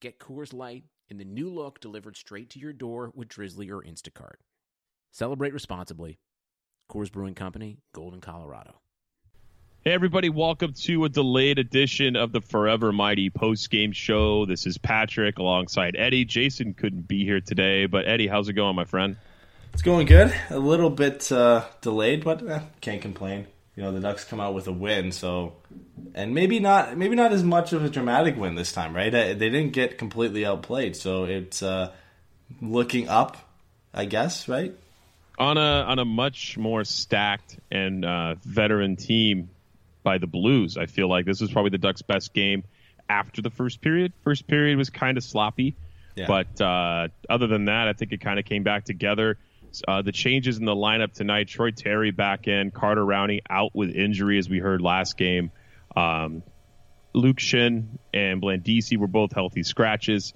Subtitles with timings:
[0.00, 3.82] Get Coors Light in the new look delivered straight to your door with Drizly or
[3.82, 4.36] Instacart.
[5.10, 6.20] Celebrate responsibly.
[6.88, 8.80] Coors Brewing Company, Golden, Colorado.
[9.80, 14.46] Hey, everybody, welcome to a delayed edition of the Forever Mighty post game show.
[14.46, 16.24] This is Patrick alongside Eddie.
[16.24, 19.16] Jason couldn't be here today, but Eddie, how's it going, my friend?
[19.72, 20.32] It's going good.
[20.50, 23.48] A little bit uh, delayed, but eh, can't complain.
[23.78, 25.52] You know, the Ducks come out with a win, so
[26.12, 29.12] and maybe not maybe not as much of a dramatic win this time, right?
[29.12, 31.92] They didn't get completely outplayed, so it's uh,
[32.60, 33.36] looking up,
[33.94, 34.74] I guess, right?
[35.38, 39.48] On a on a much more stacked and uh, veteran team
[40.02, 42.64] by the Blues, I feel like this was probably the Ducks' best game
[43.08, 44.12] after the first period.
[44.24, 45.76] First period was kind of sloppy,
[46.16, 46.26] yeah.
[46.26, 49.38] but uh, other than that, I think it kind of came back together.
[49.86, 53.90] Uh, the changes in the lineup tonight: Troy Terry back in, Carter Rowney out with
[53.90, 55.50] injury, as we heard last game.
[55.96, 56.42] Um,
[57.12, 60.34] Luke Schenn and Blandisi were both healthy scratches.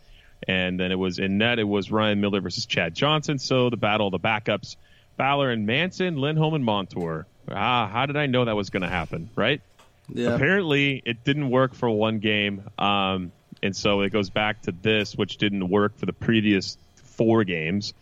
[0.48, 3.38] And then it was in net, it was Ryan Miller versus Chad Johnson.
[3.38, 4.76] So the battle of the backups,
[5.16, 7.26] Fowler and Manson, Lindholm and Montour.
[7.49, 9.60] Ah, how did I know that was going to happen, right?
[10.09, 10.34] Yeah.
[10.34, 12.69] Apparently, it didn't work for one game.
[12.78, 13.32] Um,
[13.62, 17.94] and so it goes back to this, which didn't work for the previous four games.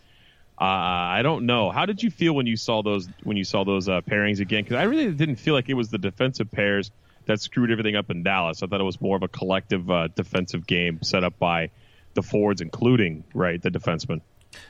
[0.61, 1.71] Uh, I don't know.
[1.71, 4.63] How did you feel when you saw those when you saw those uh, pairings again?
[4.63, 6.91] Because I really didn't feel like it was the defensive pairs
[7.25, 8.61] that screwed everything up in Dallas.
[8.61, 11.71] I thought it was more of a collective uh, defensive game set up by
[12.13, 14.21] the forwards, including right the defensemen.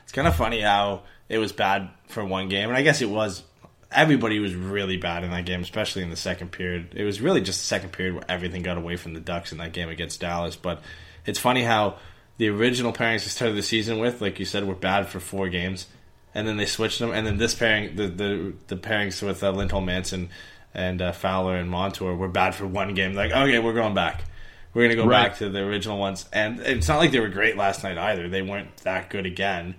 [0.04, 3.10] It's kind of funny how it was bad for one game, and I guess it
[3.10, 3.42] was.
[3.90, 6.94] Everybody was really bad in that game, especially in the second period.
[6.96, 9.58] It was really just the second period where everything got away from the Ducks in
[9.58, 10.56] that game against Dallas.
[10.56, 10.80] But
[11.26, 11.98] it's funny how
[12.38, 15.48] the original pairings they started the season with, like you said, were bad for four
[15.48, 15.86] games,
[16.34, 19.50] and then they switched them, and then this pairing, the the, the pairings with uh,
[19.50, 20.30] Lindholm Manson
[20.74, 23.14] and uh, Fowler and Montour were bad for one game.
[23.14, 24.24] Like, okay, we're going back.
[24.74, 25.28] We're going to go right.
[25.28, 26.26] back to the original ones.
[26.32, 28.28] And it's not like they were great last night either.
[28.28, 29.74] They weren't that good again,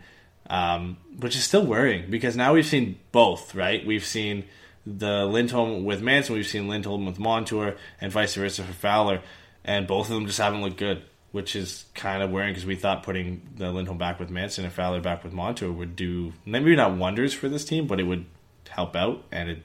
[0.49, 3.83] um, which is still worrying because now we've seen both, right?
[3.85, 4.45] We've seen
[4.85, 9.21] the Lindholm with Manson, we've seen Lindholm with Montour, and vice versa for Fowler.
[9.63, 11.03] And both of them just haven't looked good,
[11.33, 14.71] which is kind of worrying because we thought putting the Lindholm back with Manson and
[14.71, 18.25] Fowler back with Montour would do maybe not wonders for this team, but it would
[18.69, 19.63] help out and it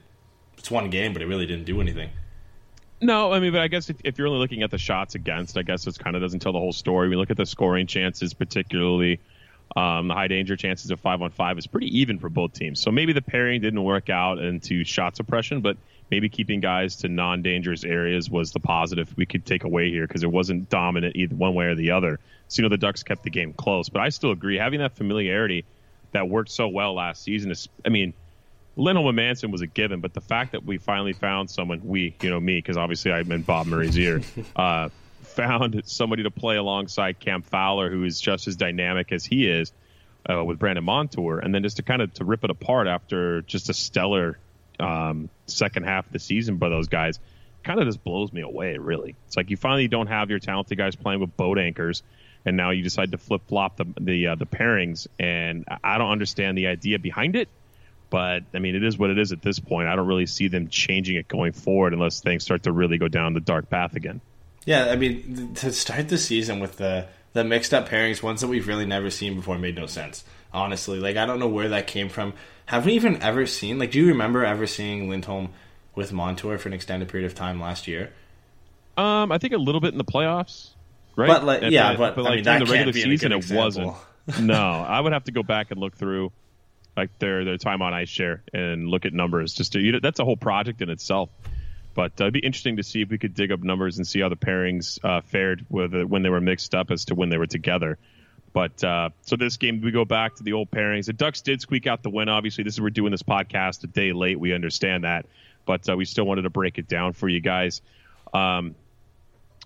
[0.57, 2.09] it's one game, but it really didn't do anything.
[3.01, 5.57] No, I mean, but I guess if, if, you're only looking at the shots against,
[5.57, 7.07] I guess it kind of doesn't tell the whole story.
[7.07, 9.21] We look at the scoring chances, particularly
[9.77, 12.81] um, the high danger chances of five on five is pretty even for both teams.
[12.81, 15.77] So maybe the pairing didn't work out into shot suppression, but
[16.11, 20.23] maybe keeping guys to non-dangerous areas was the positive we could take away here because
[20.23, 22.19] it wasn't dominant either one way or the other.
[22.47, 24.95] So you know the Ducks kept the game close, but I still agree having that
[24.95, 25.65] familiarity
[26.11, 28.13] that worked so well last season is, I mean
[28.75, 32.15] Lindholm and Manson was a given, but the fact that we finally found someone, we,
[32.21, 34.21] you know, me, because obviously I'm in Bob Murray's ear,
[34.55, 34.89] uh,
[35.21, 39.73] found somebody to play alongside Cam Fowler, who is just as dynamic as he is
[40.29, 43.41] uh, with Brandon Montour, and then just to kind of to rip it apart after
[43.41, 44.39] just a stellar
[44.79, 47.19] um, second half of the season by those guys,
[47.63, 48.77] kind of just blows me away.
[48.77, 52.03] Really, it's like you finally don't have your talented guys playing with boat anchors,
[52.45, 56.11] and now you decide to flip flop the the uh, the pairings, and I don't
[56.11, 57.49] understand the idea behind it
[58.09, 59.87] But I mean, it is what it is at this point.
[59.87, 63.07] I don't really see them changing it going forward unless things start to really go
[63.07, 64.21] down the dark path again.
[64.65, 68.47] Yeah, I mean, to start the season with the the mixed up pairings, ones that
[68.47, 70.23] we've really never seen before, made no sense.
[70.53, 72.33] Honestly, like I don't know where that came from.
[72.65, 73.79] Have we even ever seen?
[73.79, 75.49] Like, do you remember ever seeing Lindholm
[75.95, 78.11] with Montour for an extended period of time last year?
[78.97, 80.69] Um, I think a little bit in the playoffs,
[81.15, 81.27] right?
[81.27, 83.31] But like, yeah, but, but I like mean, during the regular can't be a season,
[83.31, 83.95] it wasn't.
[84.41, 86.31] no, I would have to go back and look through
[86.97, 89.53] like their their time on ice share and look at numbers.
[89.53, 91.29] Just to you know, that's a whole project in itself.
[91.95, 94.21] But uh, it'd be interesting to see if we could dig up numbers and see
[94.21, 97.29] how the pairings uh, fared with it when they were mixed up as to when
[97.29, 97.97] they were together.
[98.51, 101.05] But uh, so this game, we go back to the old pairings.
[101.05, 102.29] The Ducks did squeak out the win.
[102.29, 104.39] Obviously, this is we're doing this podcast a day late.
[104.39, 105.25] We understand that,
[105.65, 107.81] but uh, we still wanted to break it down for you guys.
[108.33, 108.75] Um,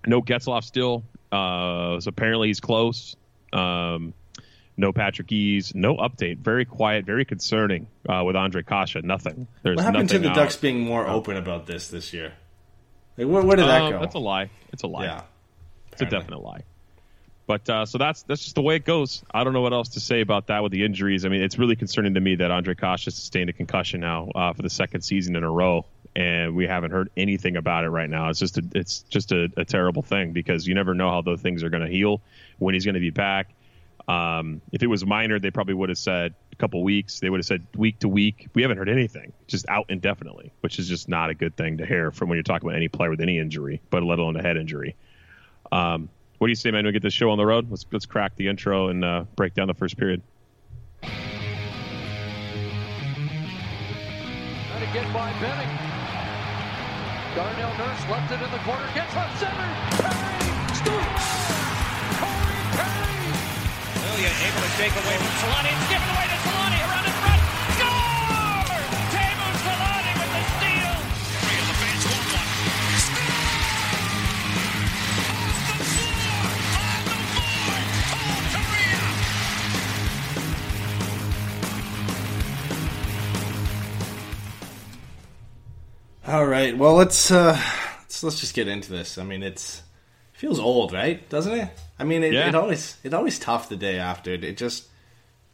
[0.06, 1.04] no Getzlaf still.
[1.32, 3.16] Uh, so apparently he's close.
[3.52, 4.12] Um,
[4.76, 5.74] no Patrick Eaves.
[5.74, 6.38] No update.
[6.38, 7.06] Very quiet.
[7.06, 9.02] Very concerning uh, with Ondrej Kase.
[9.02, 9.46] Nothing.
[9.62, 10.34] There's What happened to the out.
[10.36, 12.34] Ducks being more open about this this year?
[13.16, 14.00] Like, where, where did that Um, go?
[14.00, 14.50] That's a lie.
[14.72, 15.04] It's a lie.
[15.04, 15.22] yeah,
[15.92, 16.62] It's a definite lie.
[17.46, 19.22] But uh, so that's that's just the way it goes.
[19.32, 21.26] I don't know what else to say about that with the injuries.
[21.26, 24.52] I mean, it's really concerning to me that Ondrej Kase sustained a concussion now uh,
[24.54, 25.84] for the second season in a row,
[26.16, 28.30] and we haven't heard anything about it right now.
[28.30, 31.42] It's just a, it's just a, a terrible thing because you never know how those
[31.42, 32.22] things are going to heal,
[32.58, 33.50] when he's going to be back.
[34.08, 37.20] Um, if it was minor, they probably would have said a couple weeks.
[37.20, 38.48] They would have said week to week.
[38.54, 41.86] We haven't heard anything, just out indefinitely, which is just not a good thing to
[41.86, 44.42] hear from when you're talking about any player with any injury, but let alone a
[44.42, 44.96] head injury.
[45.72, 46.08] Um,
[46.44, 46.84] what do you say, man?
[46.84, 47.70] We get this show on the road.
[47.70, 50.20] Let's let's crack the intro and uh, break down the first period.
[51.00, 51.16] Trying
[54.76, 55.72] to get by Benning.
[57.32, 58.84] Darnell Nurse left it in the corner.
[58.92, 59.56] Gets left center.
[60.04, 61.24] Perry scores.
[62.20, 63.24] Corey Perry.
[64.04, 65.72] Ilya able to shake away from Solani.
[65.72, 67.13] It's given away to Solani around in
[86.26, 86.76] All right.
[86.76, 87.60] Well, let's uh,
[88.00, 89.18] let's let's just get into this.
[89.18, 89.82] I mean, it's
[90.34, 91.28] it feels old, right?
[91.28, 91.68] Doesn't it?
[91.98, 92.48] I mean, it, Yeah.
[92.48, 94.32] it always it always tough the day after.
[94.32, 94.88] It, it just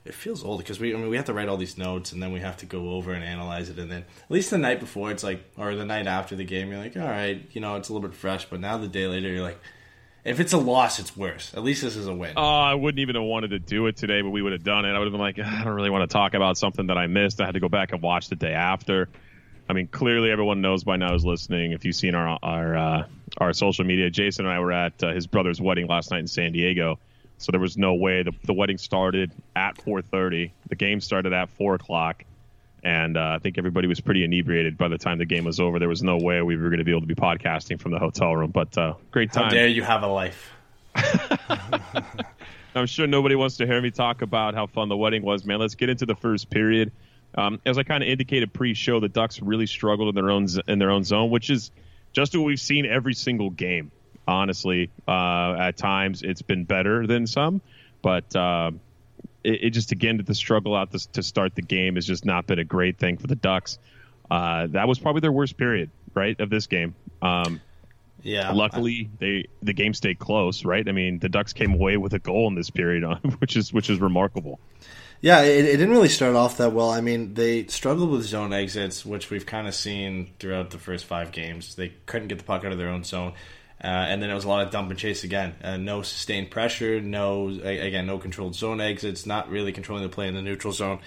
[0.05, 2.23] it feels old because we I mean we have to write all these notes and
[2.23, 4.81] then we have to go over and analyze it and then at least the night
[4.81, 7.77] before it's like or the night after the game you're like all right you know
[7.77, 9.61] it's a little bit fresh but now the day later you're like
[10.25, 12.99] if it's a loss it's worse at least this is a win Oh, I wouldn't
[13.01, 14.93] even have wanted to do it today, but we would have done it.
[14.95, 17.07] I would have been like, I don't really want to talk about something that I
[17.07, 17.41] missed.
[17.41, 19.09] I had to go back and watch the day after.
[19.71, 21.71] I mean, clearly everyone knows by now who's listening.
[21.71, 23.07] If you've seen our our uh,
[23.39, 26.27] our social media, Jason and I were at uh, his brother's wedding last night in
[26.27, 26.99] San Diego,
[27.39, 30.51] so there was no way the the wedding started at 4:30.
[30.69, 32.25] The game started at four o'clock,
[32.83, 35.79] and uh, I think everybody was pretty inebriated by the time the game was over.
[35.79, 38.01] There was no way we were going to be able to be podcasting from the
[38.01, 39.53] hotel room, but uh, great how time.
[39.53, 40.53] dare you have a life
[42.75, 45.59] I'm sure nobody wants to hear me talk about how fun the wedding was, man.
[45.59, 46.93] Let's get into the first period.
[47.35, 50.63] Um, as I kind of indicated pre-show, the Ducks really struggled in their own z-
[50.67, 51.71] in their own zone, which is
[52.13, 53.91] just what we've seen every single game.
[54.27, 57.61] Honestly, uh, at times it's been better than some,
[58.03, 58.71] but uh,
[59.43, 62.47] it, it just again the struggle out this, to start the game has just not
[62.47, 63.79] been a great thing for the Ducks.
[64.31, 66.95] Uh, that was probably their worst period, right, of this game.
[67.23, 67.61] Um,
[68.23, 70.87] yeah Luckily, they the game stayed close, right?
[70.87, 73.05] I mean, the Ducks came away with a goal in this period,
[73.39, 74.61] which is which is remarkable.
[75.23, 76.91] Yeah, it, it didn't really start off that well.
[76.91, 81.05] I mean, they struggled with zone exits, which we've kind of seen throughout the first
[81.05, 81.75] five games.
[81.75, 83.35] They couldn't get the puck out of their own zone,
[83.85, 85.55] uh, and then it was a lot of dump and chase again.
[85.63, 90.27] Uh, no sustained pressure, no again, no controlled zone exits, not really controlling the play
[90.27, 91.01] in the neutral zone,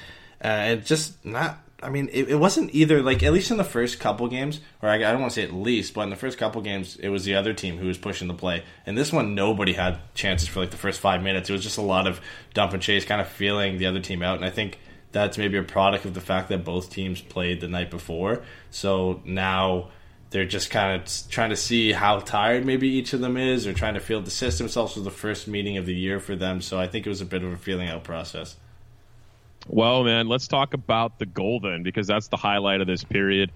[0.44, 1.58] uh, and just not.
[1.84, 4.90] I mean, it, it wasn't either like at least in the first couple games, or
[4.90, 7.10] I, I don't want to say at least, but in the first couple games, it
[7.10, 8.64] was the other team who was pushing the play.
[8.86, 11.50] And this one, nobody had chances for like the first five minutes.
[11.50, 12.22] It was just a lot of
[12.54, 14.38] dump and chase, kind of feeling the other team out.
[14.38, 14.80] And I think
[15.12, 18.44] that's maybe a product of the fact that both teams played the night before.
[18.72, 19.90] So now
[20.32, 23.74] they're just kind of trying to see how tired maybe each of them is, or
[23.74, 24.66] trying to feel the system.
[24.66, 27.22] It's also the first meeting of the year for them, so I think it was
[27.22, 28.56] a bit of a feeling out process.
[29.68, 33.52] Well, man, let's talk about the goal then, because that's the highlight of this period.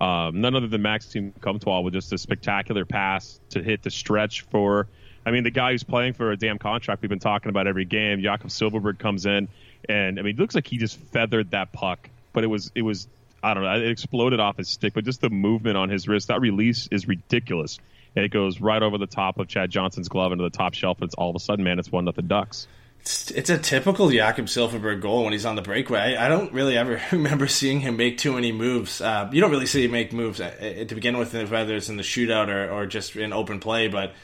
[0.00, 4.42] Um, none other than Maxime Comtois with just a spectacular pass to hit the stretch
[4.42, 4.88] for.
[5.24, 7.84] I mean, the guy who's playing for a damn contract we've been talking about every
[7.84, 9.48] game, Jakob Silfverberg comes in,
[9.88, 12.82] and I mean, it looks like he just feathered that puck, but it was it
[12.82, 13.06] was
[13.42, 16.28] I don't know, it exploded off his stick, but just the movement on his wrist,
[16.28, 17.78] that release is ridiculous,
[18.16, 20.98] and it goes right over the top of Chad Johnson's glove into the top shelf,
[20.98, 22.66] and it's all of a sudden, man, it's one nothing Ducks.
[23.04, 26.16] It's, a typical Jakob Silfverberg goal when he's on the breakaway.
[26.16, 29.02] I, I don't really ever remember seeing him make too many moves.
[29.02, 32.02] Uh, you don't really see him make moves to begin with, whether it's in the
[32.02, 34.14] shootout or, or just in open play, but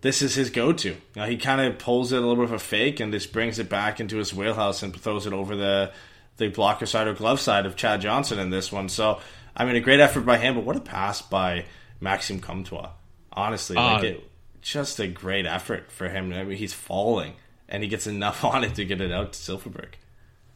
[0.00, 0.88] this is his go-to.
[0.88, 3.30] You know, he kind of pulls it a little bit of a fake and just
[3.32, 5.92] brings it back into his wheelhouse and throws it over the
[6.38, 8.88] the blocker side or glove side of Chad Johnson in this one.
[8.88, 9.20] So,
[9.54, 11.66] I mean, a great effort by him, but what a pass by
[12.00, 12.88] Maxime Comtois.
[13.30, 14.30] Honestly, uh, like it,
[14.62, 16.32] just a great effort for him.
[16.32, 17.34] I mean, he's falling
[17.70, 19.94] and he gets enough on it to get it out to Silfverberg.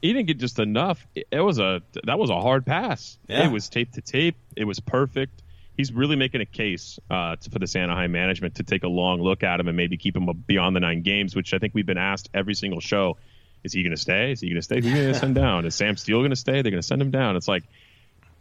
[0.02, 1.06] He didn't get just enough.
[1.14, 3.16] It was a that was a hard pass.
[3.26, 3.46] Yeah.
[3.46, 4.36] It was tape to tape.
[4.54, 5.42] It was perfect.
[5.76, 9.20] He's really making a case uh, to, for the Anaheim management to take a long
[9.20, 11.86] look at him and maybe keep him beyond the nine games, which I think we've
[11.86, 13.16] been asked every single show.
[13.64, 14.32] Is he going to stay?
[14.32, 14.76] Is he going to stay?
[14.76, 15.64] Who's going to send down?
[15.64, 16.62] Is Sam Steele going to stay?
[16.62, 17.34] They're going to send him down.
[17.36, 17.64] It's like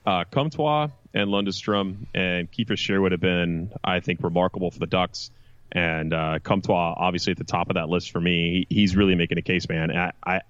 [0.06, 4.86] uh, Comtois and Lundestrom and Kiefer Shear would have been, I think, remarkable for the
[4.86, 5.32] Ducks
[5.74, 8.66] and uh, Comtois obviously at the top of that list for me.
[8.70, 9.92] He, he's really making a case, man.
[9.92, 10.42] I, I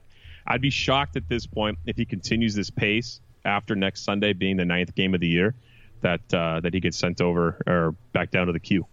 [0.45, 4.57] I'd be shocked at this point if he continues this pace after next Sunday being
[4.57, 5.55] the ninth game of the year
[6.01, 8.85] that uh, that he gets sent over or back down to the queue.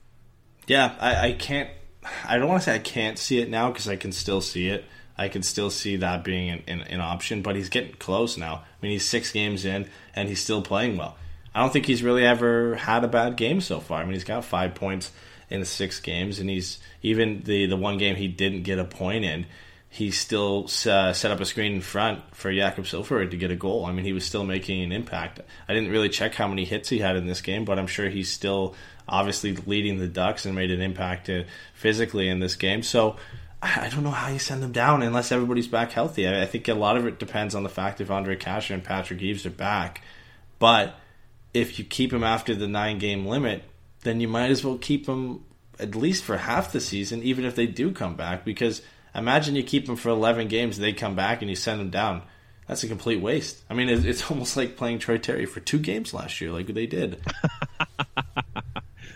[0.66, 1.68] Yeah, I, I can't.
[2.24, 4.68] I don't want to say I can't see it now because I can still see
[4.68, 4.84] it.
[5.18, 8.54] I can still see that being an, an, an, option, but he's getting close now.
[8.54, 11.18] I mean, he's six games in and he's still playing well.
[11.54, 14.00] I don't think he's really ever had a bad game so far.
[14.00, 15.12] I mean, he's got five points
[15.50, 19.24] in six games, and he's even the the one game he didn't get a point
[19.24, 19.46] in.
[19.92, 23.56] He still uh, set up a screen in front for Jakob Silfverberg to get a
[23.56, 23.84] goal.
[23.86, 25.40] I mean, he was still making an impact.
[25.68, 28.08] I didn't really check how many hits he had in this game, but I'm sure
[28.08, 28.76] he's still
[29.08, 31.42] obviously leading the Ducks and made an impact uh,
[31.74, 32.84] physically in this game.
[32.84, 33.16] So
[33.60, 36.28] I don't know how you send them down unless everybody's back healthy.
[36.28, 39.20] I think a lot of it depends on the fact if Ondrej Kase and Patrick
[39.20, 40.02] Eaves are back.
[40.60, 40.94] But
[41.52, 43.64] if you keep him after the nine game limit,
[44.02, 45.44] then you might as well keep them
[45.78, 48.44] at least for half the season, even if they do come back.
[48.44, 48.82] Because
[49.14, 52.22] imagine you keep them for 11 games, they come back, and you send them down.
[52.66, 53.60] That's a complete waste.
[53.68, 56.86] I mean, it's almost like playing Troy Terry for two games last year, like they
[56.86, 57.20] did.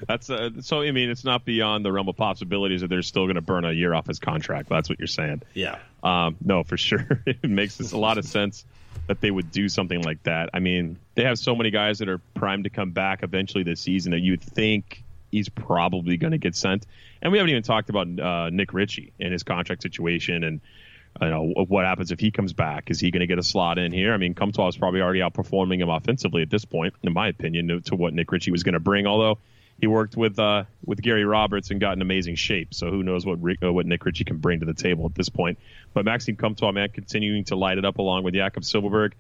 [0.08, 0.82] That's uh, so.
[0.82, 3.64] I mean, it's not beyond the realm of possibilities that they're still going to burn
[3.64, 4.68] a year off his contract.
[4.68, 5.42] That's what you're saying.
[5.54, 5.78] Yeah.
[6.02, 7.22] Um, no, for sure.
[7.26, 8.66] it makes a lot of sense
[9.06, 10.50] that they would do something like that.
[10.54, 13.80] I mean, they have so many guys that are primed to come back eventually this
[13.80, 16.86] season that you'd think he's probably going to get sent.
[17.20, 20.60] And we haven't even talked about uh, Nick Ritchie and his contract situation and
[21.20, 22.90] you know what happens if he comes back.
[22.90, 24.12] Is he going to get a slot in here?
[24.12, 27.68] I mean, Comtois is probably already outperforming him offensively at this point, in my opinion,
[27.68, 29.06] to, to what Nick Ritchie was going to bring.
[29.06, 29.38] Although
[29.80, 33.26] he worked with uh, with Gary Roberts and got in amazing shape, so who knows
[33.26, 35.58] what uh, what Nick Ritchie can bring to the table at this point.
[35.92, 39.12] But Maxime Comtois, man, continuing to light it up along with Jakob Silfverberg.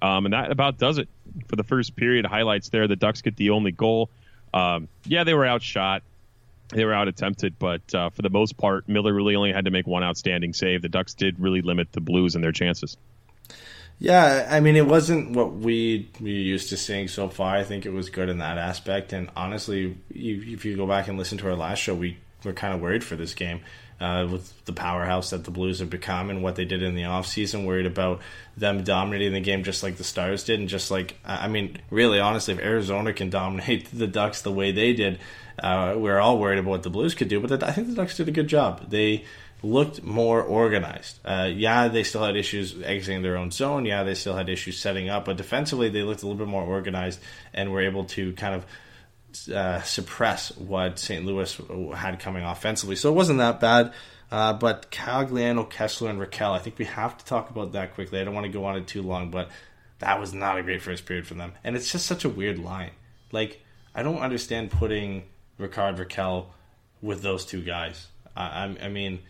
[0.00, 1.08] Um, and that about does it
[1.48, 2.26] for the first period.
[2.26, 2.86] Highlights there.
[2.86, 4.10] The Ducks get the only goal.
[4.52, 6.02] Um, yeah, they were outshot.
[6.68, 9.70] They were out attempted, but uh, for the most part, Miller really only had to
[9.70, 10.82] make one outstanding save.
[10.82, 12.96] The Ducks did really limit the Blues and their chances.
[13.98, 17.56] Yeah, I mean, it wasn't what we we used to seeing so far.
[17.56, 19.12] I think it was good in that aspect.
[19.12, 22.74] And honestly, if you go back and listen to our last show, we were kind
[22.74, 23.62] of worried for this game
[24.00, 27.02] uh, with the powerhouse that the Blues have become and what they did in the
[27.02, 28.20] offseason, worried about
[28.56, 30.60] them dominating the game just like the Stars did.
[30.60, 34.72] And just like, I mean, really, honestly, if Arizona can dominate the Ducks the way
[34.72, 35.18] they did,
[35.58, 37.40] uh, we're all worried about what the Blues could do.
[37.40, 38.90] But I think the Ducks did a good job.
[38.90, 39.24] They
[39.66, 41.18] looked more organized.
[41.24, 43.84] Uh, yeah, they still had issues exiting their own zone.
[43.84, 45.24] Yeah, they still had issues setting up.
[45.24, 47.20] But defensively, they looked a little bit more organized
[47.52, 51.24] and were able to kind of uh, suppress what St.
[51.24, 51.60] Louis
[51.94, 52.96] had coming offensively.
[52.96, 53.92] So it wasn't that bad.
[54.30, 58.20] Uh, but Cogliano, Kesler, and Rakell, I think we have to talk about that quickly.
[58.20, 59.50] I don't want to go on it too long, but
[59.98, 61.52] that was not a great first period for them.
[61.62, 62.90] And it's just such a weird line.
[63.30, 63.62] Like,
[63.94, 65.24] I don't understand putting
[65.60, 66.46] Ricard Rakell
[67.00, 68.08] with those two guys.
[68.36, 69.20] I, I mean,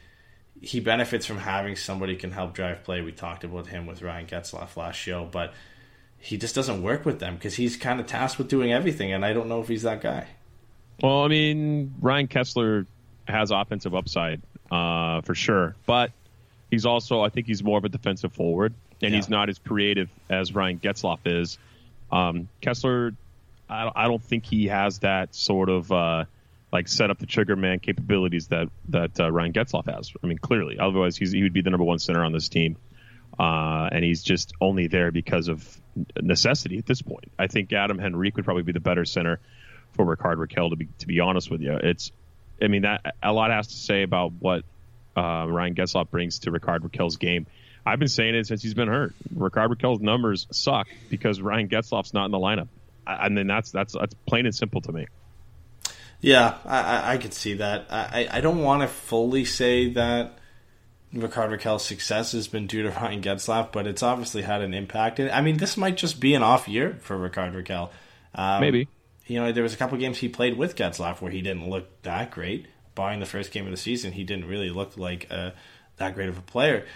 [0.60, 3.00] he benefits from having somebody can help drive play.
[3.00, 5.52] We talked about him with Ryan Getzlaf last show, but–
[6.18, 9.24] he just doesn't work with them because he's kind of tasked with doing everything, and
[9.24, 10.26] I don't know if he's that guy.
[11.00, 12.86] Well, I mean, Ryan Kesler
[13.28, 16.10] has offensive upside uh, for sure, but
[16.70, 19.16] he's also, I think, he's more of a defensive forward, and yeah.
[19.16, 21.58] he's not as creative as Ryan Getzlaf is.
[22.10, 23.14] Um, Kesler,
[23.68, 26.24] I, I, don't think he has that sort of uh,
[26.72, 30.12] like set up the trigger man capabilities that that uh, Ryan Getzlaf has.
[30.22, 32.76] I mean, clearly, otherwise he would be the number one center on this team.
[33.38, 35.80] Uh, and he's just only there because of
[36.20, 37.30] necessity at this point.
[37.38, 39.40] I think Adam Henrique would probably be the better center
[39.92, 40.70] for Ricard Rakell.
[40.70, 42.12] To be to be honest with you, it's
[42.62, 44.64] I mean that a lot has to say about what
[45.16, 47.46] uh, Ryan Getzlaf brings to Ricard Rakell's game.
[47.84, 49.14] I've been saying it since he's been hurt.
[49.34, 52.68] Ricard Rakell's numbers suck because Ryan Getzlaf's not in the lineup.
[53.06, 55.06] I, I mean that's that's that's plain and simple to me.
[56.20, 57.86] Yeah, I, I, I could see that.
[57.90, 60.38] I, I don't want to fully say that
[61.14, 65.18] Ricard Rakell's success has been due to Ryan Getzlaf, but it's obviously had an impact.
[65.18, 67.90] And I mean, this might just be an off year for Ricard Rakell.
[68.34, 68.88] Um, Maybe.
[69.26, 72.02] You know, there was a couple games he played with Getzlaf where he didn't look
[72.02, 72.66] that great.
[72.94, 75.50] Barring the first game of the season, he didn't really look like uh,
[75.96, 76.86] that great of a player.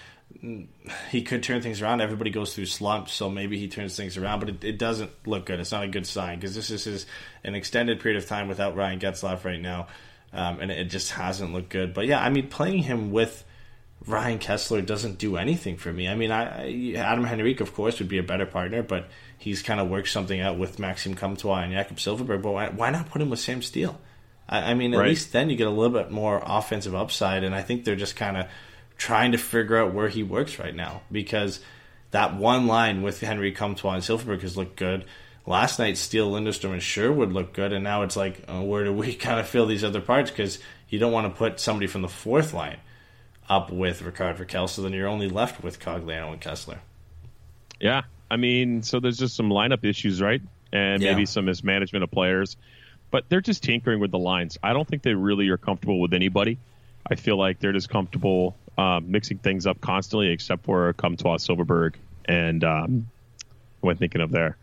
[1.11, 2.01] He could turn things around.
[2.01, 5.47] Everybody goes through slumps, so maybe he turns things around, but it, it doesn't look
[5.47, 5.61] good.
[5.61, 7.07] It's not a good sign because this is his,
[7.45, 9.89] an extended period of time without Ryan Getzlaf right now,
[10.33, 11.93] um, and it just hasn't looked good.
[11.93, 13.45] But yeah, I mean, playing him with
[14.07, 16.09] Ryan Kesler doesn't do anything for me.
[16.09, 19.63] I mean, I, I Adam Henrique, of course, would be a better partner, but he's
[19.63, 22.41] kind of worked something out with Maxime Comtois and Jakob Silfverberg.
[22.41, 24.01] But why, why not put him with Sam Steele?
[24.49, 25.09] I, I mean, at Right.
[25.11, 28.17] least then you get a little bit more offensive upside, and I think they're just
[28.17, 28.47] kind of
[29.01, 31.61] trying to figure out where he works right now because
[32.11, 35.07] that one line with Henrique Comtois and Silfverberg has looked good.
[35.47, 38.93] Last night, Steele, Lundestrom, and Sherwood looked good, and now it's like, uh, where do
[38.93, 40.31] we kind of fill these other parts?
[40.31, 40.59] Because
[40.91, 42.77] you don't want to put somebody from the fourth line
[43.49, 46.79] up with Ricard Rakell, so then you're only left with Cogliano and Kesler.
[47.81, 50.43] Yeah, I mean, so there's just some lineup issues, right?
[50.75, 51.13] And Yeah.
[51.13, 52.59] maybe some mismanagement of players,
[53.11, 54.59] but they're just tinkering with the lines.
[54.63, 56.59] I don't think they really are comfortable with anybody.
[57.11, 61.97] I feel like they're just comfortable um, mixing things up constantly, except for Comtois, Silfverberg,
[62.25, 63.07] and um,
[63.81, 64.57] who am I thinking of there?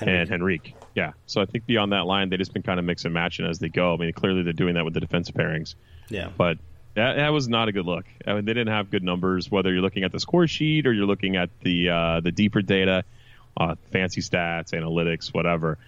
[0.00, 0.74] And Henrique.
[0.94, 1.12] Yeah.
[1.26, 3.58] So I think beyond that line, they've just been kind of mix and matching as
[3.58, 3.94] they go.
[3.94, 5.74] I mean, clearly they're doing that with the defensive pairings.
[6.08, 6.30] Yeah.
[6.36, 6.58] But
[6.94, 8.04] that, that was not a good look.
[8.26, 10.92] I mean, they didn't have good numbers, whether you're looking at the score sheet or
[10.92, 13.04] you're looking at the uh, the deeper data,
[13.56, 15.78] uh, fancy stats, analytics, whatever.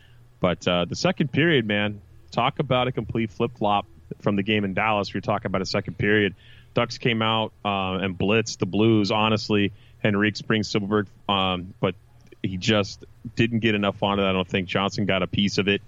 [0.41, 2.01] But uh, the second period, man,
[2.31, 3.87] talk about a complete flip flop
[4.21, 5.13] from the game in Dallas.
[5.13, 6.35] We're talking about a second period.
[6.77, 9.11] Ducks came out uh, and blitzed the Blues.
[9.11, 9.73] Honestly,
[10.05, 11.95] Henrique Springs Silfverberg, um, but
[12.43, 13.03] he just
[13.35, 14.29] didn't get enough on it.
[14.29, 15.81] I don't think Johnson got a piece of it.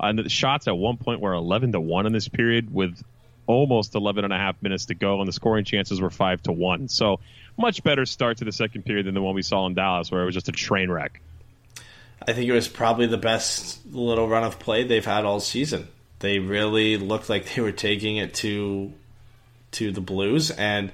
[0.00, 3.02] Uh, and the shots at one point were 11 to 1 in this period with
[3.48, 6.52] almost 11 and a half minutes to go, and the scoring chances were 5 to
[6.52, 6.86] 1.
[6.88, 7.18] So,
[7.58, 10.22] much better start to the second period than the one we saw in Dallas, where
[10.22, 11.20] it was just a train wreck.
[12.22, 15.88] I think it was probably the best little run of play they've had all season.
[16.20, 18.92] They really looked like they were taking it to
[19.76, 20.92] to the Blues, and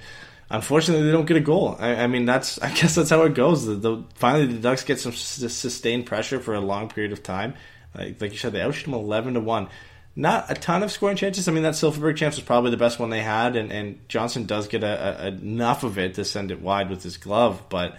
[0.49, 1.75] unfortunately, they don't get a goal.
[1.79, 3.65] I, I mean, that's I guess that's how it goes.
[3.65, 7.55] The, the finally the Ducks get some sustained pressure for a long period of time.
[7.95, 9.69] Like, like you said, they outshoot them eleven to one.
[10.15, 11.47] Not a ton of scoring chances.
[11.47, 14.45] I mean, that Silfverberg chance was probably the best one they had, and, and Johnson
[14.45, 17.97] does get a, a, enough of it to send it wide with his glove, but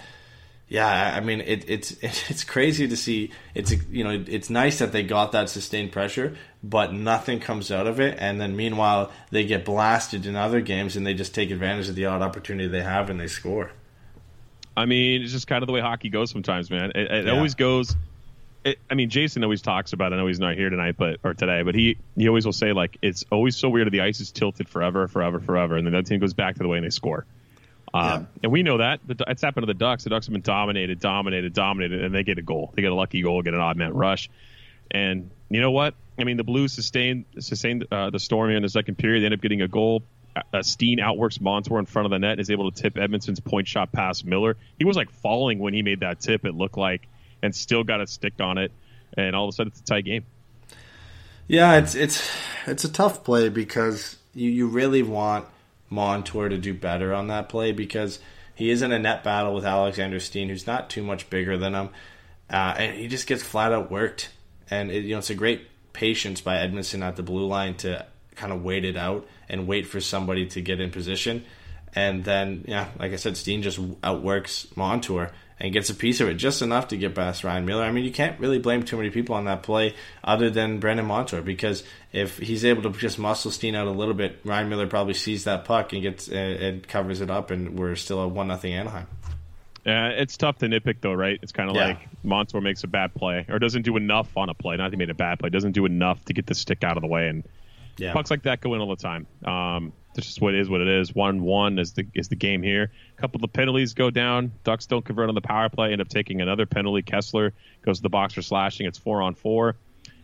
[0.69, 3.31] yeah, I mean it, it's it's crazy to see.
[3.55, 7.87] It's you know it's nice that they got that sustained pressure, but nothing comes out
[7.87, 8.17] of it.
[8.19, 11.95] And then meanwhile, they get blasted in other games, and they just take advantage of
[11.95, 13.71] the odd opportunity they have, and they score.
[14.77, 16.91] I mean, it's just kind of the way hockey goes sometimes, man.
[16.95, 17.33] It, it Yeah.
[17.33, 17.95] always goes.
[18.65, 20.13] It, I mean, Jason always talks about.
[20.13, 20.17] it.
[20.17, 22.73] I know he's not here tonight, but or today, but he he always will say
[22.73, 23.91] like it's always so weird.
[23.93, 26.69] The ice is tilted forever, forever, forever, and then that team goes back to the
[26.69, 27.27] way and they score.
[27.95, 30.05] Um, And we know that The- it's happened to the Ducks.
[30.05, 32.73] The Ducks have been dominated, dominated, dominated, and they get a goal.
[32.75, 34.29] They get a lucky goal, get an odd man rush,
[34.91, 35.95] and you know what?
[36.19, 39.21] I mean, the Blues sustained sustained uh, the storm here in the second period.
[39.23, 40.03] They end up getting a goal.
[40.53, 43.39] Uh, Steen outworks Montour in front of the net and is able to tip Edmundson's
[43.39, 44.57] point shot past Miller.
[44.79, 46.45] He was like falling when he made that tip.
[46.45, 47.07] It looked like,
[47.43, 48.73] and still got a stick on it.
[49.17, 50.25] And all of a sudden, it's a tight game.
[51.47, 52.29] Yeah, it's it's
[52.67, 55.45] it's a tough play because you, you really want
[55.91, 58.19] Montour to do better on that play because
[58.55, 61.75] he is in a net battle with Alexander Steen, who's not too much bigger than
[61.75, 61.89] him,
[62.51, 64.31] uh, and he just gets flat out worked.
[64.71, 68.07] And it, you know, it's a great patience by Edmundson at the blue line to
[68.35, 71.45] kind of wait it out and wait for somebody to get in position.
[71.95, 76.29] And then, yeah, like I said, Steen just outworks Montour and gets a piece of
[76.29, 77.85] it, just enough to get past Ryan Miller.
[77.85, 81.07] I mean, you can't really blame too many people on that play other than Brandon
[81.07, 84.87] Montour because if he's able to just muscle Steen out a little bit, Ryan Miller
[84.87, 88.49] probably sees that puck and gets and covers it up, and we're still a one
[88.49, 89.07] nothing Anaheim.
[89.87, 91.39] Yeah, it's tough to nitpick, though, right?
[91.43, 91.89] It's kind of Yeah.
[91.89, 94.77] like Montour makes a bad play or doesn't do enough on a play.
[94.79, 96.97] Not that he made a bad play, doesn't do enough to get the stick out
[96.97, 97.29] of the way.
[97.29, 97.45] And
[97.99, 99.27] Yeah, pucks like that go in all the time.
[99.45, 100.69] Um, that's just what it is.
[100.69, 101.15] What it is.
[101.15, 102.91] One one is the is the game here.
[103.17, 104.53] A couple of penalties go down.
[104.63, 105.93] Ducks don't convert on the power play.
[105.93, 107.03] End up taking another penalty.
[107.03, 108.87] Kesler goes to the box for slashing.
[108.87, 109.77] It's four on four.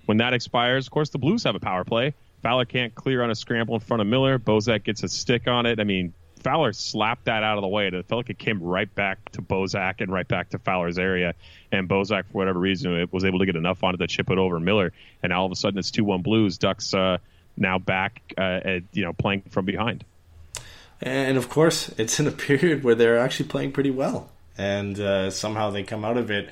[0.06, 2.14] When that expires, of course, the Blues have a power play.
[2.42, 4.38] Fowler can't clear on a scramble in front of Miller.
[4.38, 5.78] Bozak gets a stick on it.
[5.78, 7.86] I mean, Fowler slapped that out of the way.
[7.86, 11.34] It felt like it came right back to Bozak and right back to Fowler's area.
[11.70, 14.38] And Bozak, for whatever reason, was able to get enough on it to chip it
[14.38, 14.92] over Miller.
[15.22, 16.58] And all of a sudden, it's 2 1 Blues.
[16.58, 17.18] Ducks uh,
[17.56, 20.04] now back, uh, at, you know, playing from behind.
[21.00, 25.30] and of course, it's in a period where they're actually playing pretty well, and uh,
[25.30, 26.50] somehow they come out of it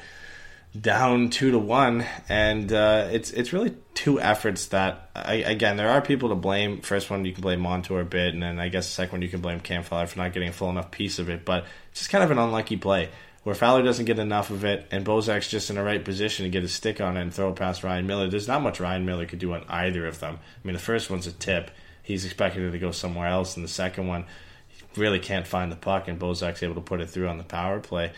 [0.79, 5.89] down two to one, and uh, it's it's really two efforts that I, again there
[5.89, 6.81] are people to blame.
[6.81, 9.23] First one you can blame Montour a bit, and then I guess the second one
[9.23, 11.45] you can blame Cam Fowler for not getting a full enough piece of it.
[11.45, 13.09] But it's just kind of an unlucky play
[13.45, 16.51] where Fowler doesn't get enough of it, and Bozak's just in the right position to
[16.51, 18.29] get a stick on it and throw it past Ryan Miller.
[18.29, 20.39] There's not much Ryan Miller could do on either of them.
[20.39, 21.71] I mean, the first one's a tip.
[22.03, 24.25] He's expecting it to go somewhere else, and the second one,
[24.69, 27.45] he really can't find the puck, and Bozak's able to put it through on the
[27.45, 28.13] power play.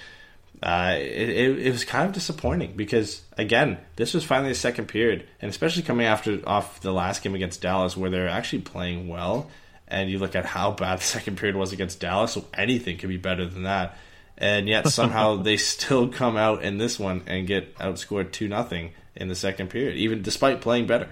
[0.63, 4.89] Uh, it, it, it, was kind of disappointing because again, this was finally the second
[4.89, 9.09] period, and especially coming after off the last game against Dallas, where they're actually playing
[9.09, 9.51] well,
[9.89, 13.09] and you look at how bad the second period was against Dallas, so anything could
[13.09, 13.97] be better than that
[14.41, 18.93] and yet somehow they still come out in this one and get outscored two nothing
[19.15, 21.09] in the second period, even despite playing better.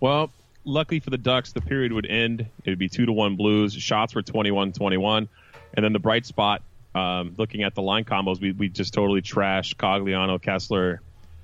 [0.00, 0.30] Well,
[0.64, 2.46] luckily for the Ducks, the period would end.
[2.64, 3.74] It would be two to one Blues.
[3.74, 5.28] Shots were 21-21.
[5.74, 6.62] and then the bright spot.
[6.94, 10.98] Um, looking at the line combos, we, we just totally trashed Cogliano, Kesler,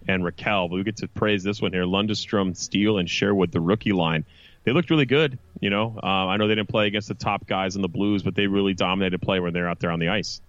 [0.08, 0.68] and Rakell.
[0.68, 4.24] But we get to praise this one here: Lundestrom, Steele, and Sherwood, the rookie line
[4.64, 5.38] they looked really good.
[5.60, 8.22] You know, uh, I know they didn't play against the top guys in the Blues,
[8.22, 10.40] but they really dominated play when they're out there on the ice.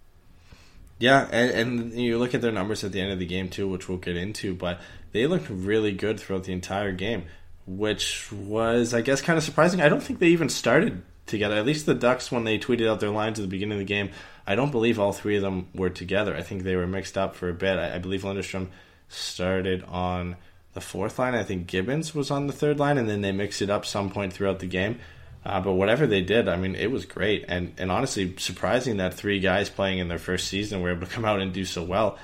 [0.97, 3.67] Yeah, and, and you look at their numbers at the end of the game too,
[3.67, 4.79] which we'll get into, but
[5.11, 7.25] they looked really good throughout the entire game,
[7.65, 9.81] which was, I guess, kind of surprising.
[9.81, 11.55] I don't think they even started together.
[11.55, 13.93] At least the Ducks, when they tweeted out their lines at the beginning of the
[13.93, 14.11] game,
[14.47, 16.35] I don't believe all three of them were together.
[16.35, 17.77] I think they were mixed up for a bit.
[17.77, 18.67] I, I believe Lundestrom
[19.09, 20.37] started on
[20.73, 21.35] the fourth line.
[21.35, 24.09] I think Gibbons was on the third line, and then they mixed it up some
[24.09, 24.99] point throughout the game.
[25.45, 29.13] Uh, but whatever they did, I mean, it was great, and and honestly, surprising that
[29.13, 31.83] three guys playing in their first season were able to come out and do so
[31.83, 32.17] well.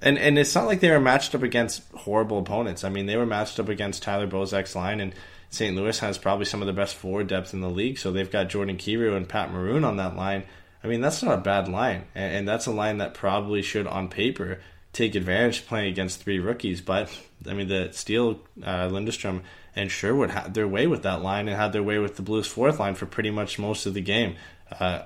[0.00, 2.84] And and it's not like they were matched up against horrible opponents.
[2.84, 5.12] I mean, they were matched up against Tyler Bozak's line, and
[5.50, 5.74] St.
[5.74, 7.98] Louis has probably some of the best forward depth in the league.
[7.98, 10.44] So they've got Jordan Kyrou and Pat Maroon on that line.
[10.84, 13.88] I mean, that's not a bad line, and, and that's a line that probably should,
[13.88, 14.60] on paper,
[14.92, 16.80] take advantage playing against three rookies.
[16.80, 17.10] But
[17.44, 19.42] I mean, the Steele uh, Lundestrom
[19.74, 22.46] and Sherwood had their way with that line and had their way with the Blues'
[22.46, 24.36] fourth line for pretty much most of the game.
[24.78, 25.02] Uh,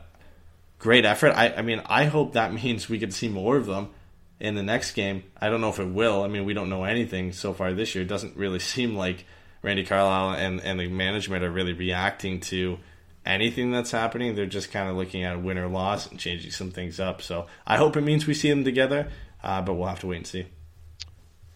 [0.79, 1.31] great effort.
[1.31, 3.91] I, I mean, I hope that means we to see more of them
[4.41, 5.25] in the next game.
[5.41, 6.23] I don't know if it will.
[6.23, 8.03] I mean, we don't know anything so far this year.
[8.03, 9.25] It doesn't really seem like
[9.63, 12.79] Randy Carlyle and, and the management are really reacting to
[13.25, 14.35] anything that's happening.
[14.35, 17.23] They're just kind of looking at a win or loss and changing some things up.
[17.23, 19.11] So I hope it means we see them together,
[19.43, 20.47] uh, but we'll have to wait and see.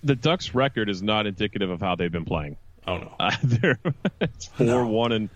[0.04, 2.56] The Ducks' record is not indicative of how they've been playing.
[2.86, 3.78] Oh no, uh, they're
[4.56, 4.86] four no.
[4.86, 5.28] one and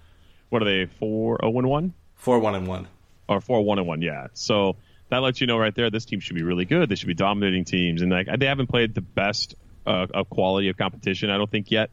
[0.50, 1.94] what are they four zero oh and one?
[2.16, 2.88] Four one and one
[3.28, 4.02] or four one and one?
[4.02, 4.28] Yeah.
[4.34, 4.76] So
[5.08, 6.88] that lets you know right there this team should be really good.
[6.88, 9.54] They should be dominating teams, and like they haven't played the best
[9.86, 11.30] uh, of quality of competition.
[11.30, 11.90] I don't think yet.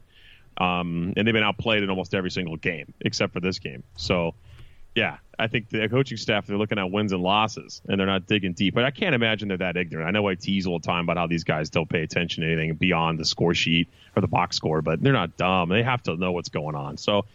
[0.56, 3.84] Um, and they've been outplayed in almost every single game except for this game.
[3.96, 4.34] So
[4.98, 8.26] yeah, I think the coaching staff they're looking at wins and losses, and they're not
[8.26, 8.74] digging deep.
[8.74, 10.08] But I can't imagine they're that ignorant.
[10.08, 12.52] I know I tease all the time about how these guys don't pay attention to
[12.52, 15.68] anything beyond the score sheet or the box score, but they're not dumb.
[15.68, 16.96] They have to know what's going on.
[16.96, 17.26] So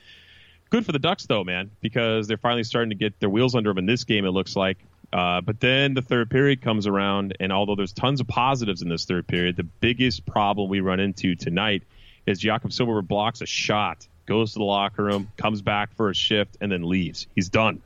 [0.71, 3.69] good for the Ducks though, man, because they're finally starting to get their wheels under
[3.69, 4.25] them in this game.
[4.25, 4.79] It looks like.
[5.13, 8.89] Uh, but then the third period comes around, and although there's tons of positives in
[8.89, 11.83] this third period, the biggest problem we run into tonight
[12.25, 16.15] is Jakob Silfverberg blocks a shot goes to the locker room, comes back for a
[16.15, 17.27] shift, and then leaves.
[17.35, 17.81] He's done,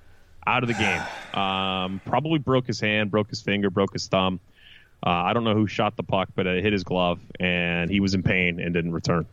[0.45, 1.01] out of the game.
[1.37, 4.39] Um, probably broke his hand, broke his finger, broke his thumb.
[5.05, 7.99] Uh, I don't know who shot the puck, but it hit his glove, and he
[7.99, 9.27] was in pain and didn't return.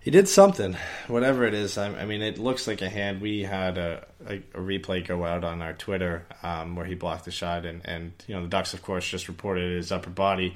[0.00, 0.76] He did something,
[1.08, 1.78] whatever it is.
[1.78, 3.20] I, I mean, it looks like a hand.
[3.20, 7.24] We had a, a, a replay go out on our Twitter um, where he blocked
[7.24, 10.54] the shot, and, and you know the Ducks, of course, just reported his upper body.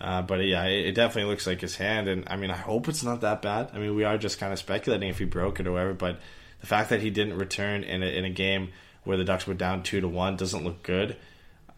[0.00, 2.88] Uh, but yeah, it, it, definitely looks like his hand, and I mean, I hope
[2.88, 3.70] it's not that bad.
[3.74, 5.92] I mean, we are just kind of speculating if he broke it or whatever.
[5.92, 6.20] But
[6.60, 8.70] the fact that he didn't return in a, in a game
[9.04, 11.16] where the Ducks were down two to one doesn't look good.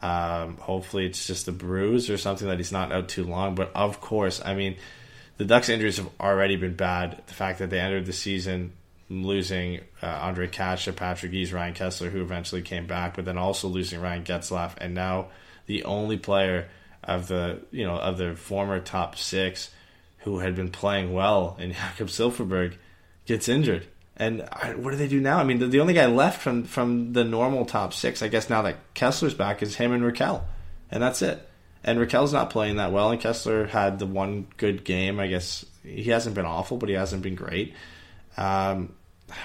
[0.00, 3.56] Um, hopefully, it's just a bruise or something that he's not out too long.
[3.56, 4.76] But of course, I mean,
[5.38, 7.22] the Ducks' injuries have already been bad.
[7.26, 8.72] The fact that they entered the season
[9.08, 13.68] losing uh, Ondrej Kase, Patrick Eaves, Ryan Kesler, who eventually came back, but then also
[13.68, 15.28] losing Ryan Getzlaf, and now
[15.66, 16.68] the only player
[17.04, 19.70] of the you know of the former top six
[20.18, 22.74] who had been playing well, and Jakob Silfverberg
[23.26, 23.86] gets injured.
[24.16, 25.38] And what do they do now?
[25.38, 28.50] I mean, the, the, only guy left from from the normal top six, I guess,
[28.50, 30.42] now that Kesler's back, is him and Rakell.
[30.90, 31.48] and that's it.
[31.82, 35.18] And Rakell's not playing that well, and Kesler had the one good game.
[35.18, 37.74] I guess he hasn't been awful, but he hasn't been great.
[38.36, 38.94] Um,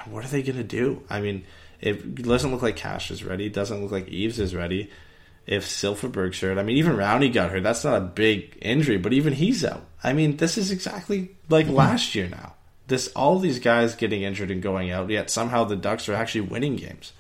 [0.06, 1.02] what are they going to do?
[1.10, 1.46] I mean,
[1.82, 3.48] it doesn't look like Cash is ready.
[3.48, 4.92] It doesn't look like Eaves is ready
[5.48, 6.58] if Silfverberg's hurt.
[6.58, 7.64] I mean, even Rowney got hurt.
[7.64, 9.86] That's not a big injury, but even he's out.
[10.04, 11.76] I mean, this is exactly like mm-hmm.
[11.76, 12.54] last year now.
[12.88, 16.42] This all these guys getting injured and going out, yet somehow the Ducks are actually
[16.42, 17.14] winning games.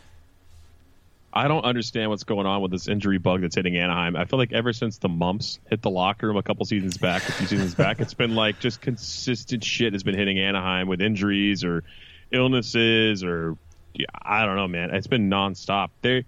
[1.34, 4.16] I don't understand what's going on with this injury bug that's hitting Anaheim.
[4.16, 7.28] I feel like ever since the mumps hit the locker room a couple seasons back,
[7.28, 11.02] a few seasons back, it's been like just consistent shit has been hitting Anaheim with
[11.02, 11.84] injuries or
[12.32, 13.58] illnesses or
[14.22, 14.96] I don't know, man.
[14.96, 15.90] It's been nonstop.
[16.02, 16.26] They,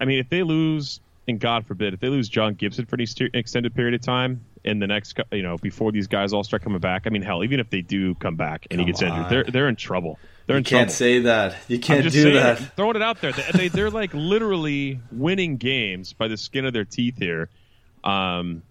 [0.00, 3.06] I mean, if they lose, and God forbid, if they lose John Gibson for an
[3.34, 6.80] extended period of time in the next, you know, before these guys all start coming
[6.80, 9.08] back, I mean, hell, even if they do come back and Come he gets on.
[9.08, 10.18] injured, they're they're in trouble.
[10.46, 10.92] They're You in can't trouble.
[10.94, 11.56] say that.
[11.68, 12.76] You can't just do saying, that.
[12.76, 13.32] Throwing it out there.
[13.32, 17.48] They, they, they're like literally winning games by the skin of their teeth here.
[18.02, 18.62] Um,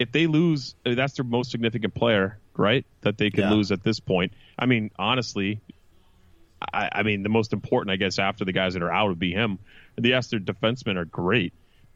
[0.00, 2.84] if they lose, I mean, that's their most significant player, right?
[3.02, 3.50] That they can Yeah.
[3.52, 4.32] lose at this point.
[4.58, 5.60] I mean, honestly,
[6.72, 9.18] I, I mean, the most important, I guess, after the guys that are out would
[9.18, 9.58] be him.
[9.96, 11.52] The Esther defensemen are great,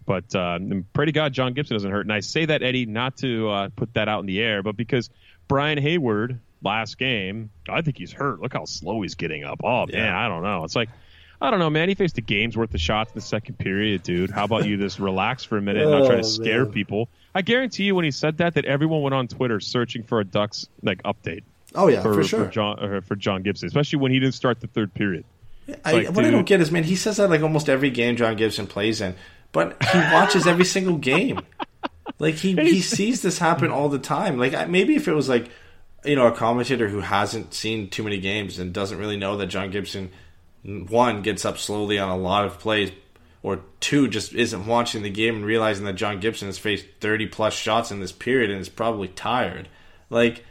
[0.07, 0.59] but uh,
[0.95, 2.03] pray to God John Gibson doesn't hurt.
[2.07, 4.77] And I say that Eddie not to uh, put that out in the air, but
[4.77, 5.11] because
[5.49, 8.41] Brian Hayward last game, I think he's hurt.
[8.41, 9.61] Look how slow he's getting up.
[9.63, 10.19] Oh man, Yeah.
[10.19, 10.65] I don't know.
[10.65, 10.89] It's like.
[11.39, 11.91] I don't know, man.
[11.91, 14.31] He faced a game's worth of shots in the second period, dude.
[14.31, 16.73] How about you just relax for a minute and not try Oh, to scare man.
[16.73, 17.11] people?
[17.35, 20.25] I guarantee you, when he said that, that everyone went on Twitter searching for a
[20.25, 21.43] Ducks like update
[21.75, 22.45] Oh yeah, for, for, sure.
[22.47, 25.27] for John uh, for John Gibson, especially when he didn't start the third period.
[25.85, 28.17] I, like, what I don't get is, man, he says that like almost every game
[28.17, 29.15] John Gibson plays in,
[29.57, 31.41] but he watches every single game.
[32.19, 34.39] Like he he sees this happen all the time.
[34.39, 35.51] Like maybe if it was like
[36.03, 39.49] you know a commentator who hasn't seen too many games and doesn't really know that
[39.49, 40.11] John Gibson
[40.65, 42.91] one gets up slowly on a lot of plays,
[43.43, 47.27] or two just isn't watching the game and realizing that John Gibson has faced thirty
[47.27, 49.69] plus shots in this period and is probably tired.
[50.09, 50.43] Like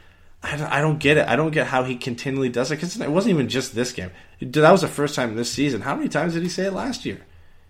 [0.44, 1.26] I don't get it.
[1.26, 4.12] I don't get how he continually does it because it wasn't even just this game.
[4.40, 5.80] That was the first time this season.
[5.80, 7.25] How many times did he say it last year?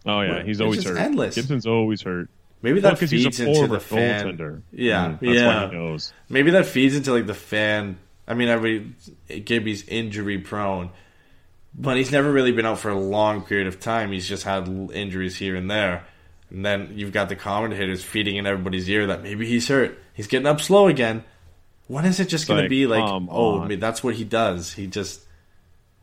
[0.07, 0.97] Oh yeah, he's always hurt.
[0.99, 1.35] endless.
[1.35, 2.29] Gibson's always hurt.
[2.63, 4.25] Maybe Well, that a feeds into the fan.
[4.27, 4.63] goaltender.
[4.73, 5.65] Yeah, Mm, that's yeah.
[5.65, 6.13] why he knows.
[6.29, 7.99] Maybe that feeds into like the fan.
[8.27, 8.93] I mean, every
[9.29, 10.91] Gibby's injury prone,
[11.75, 14.11] but he's never really been out for a long period of time.
[14.13, 16.05] He's just had injuries here and there.
[16.51, 19.99] And then you've got the commentators feeding in everybody's ear that maybe he's hurt.
[20.15, 21.25] He's getting up slow again.
[21.89, 23.63] When is it just going to be like, oh, on.
[23.63, 24.73] I mean, that's what he does.
[24.73, 25.21] He just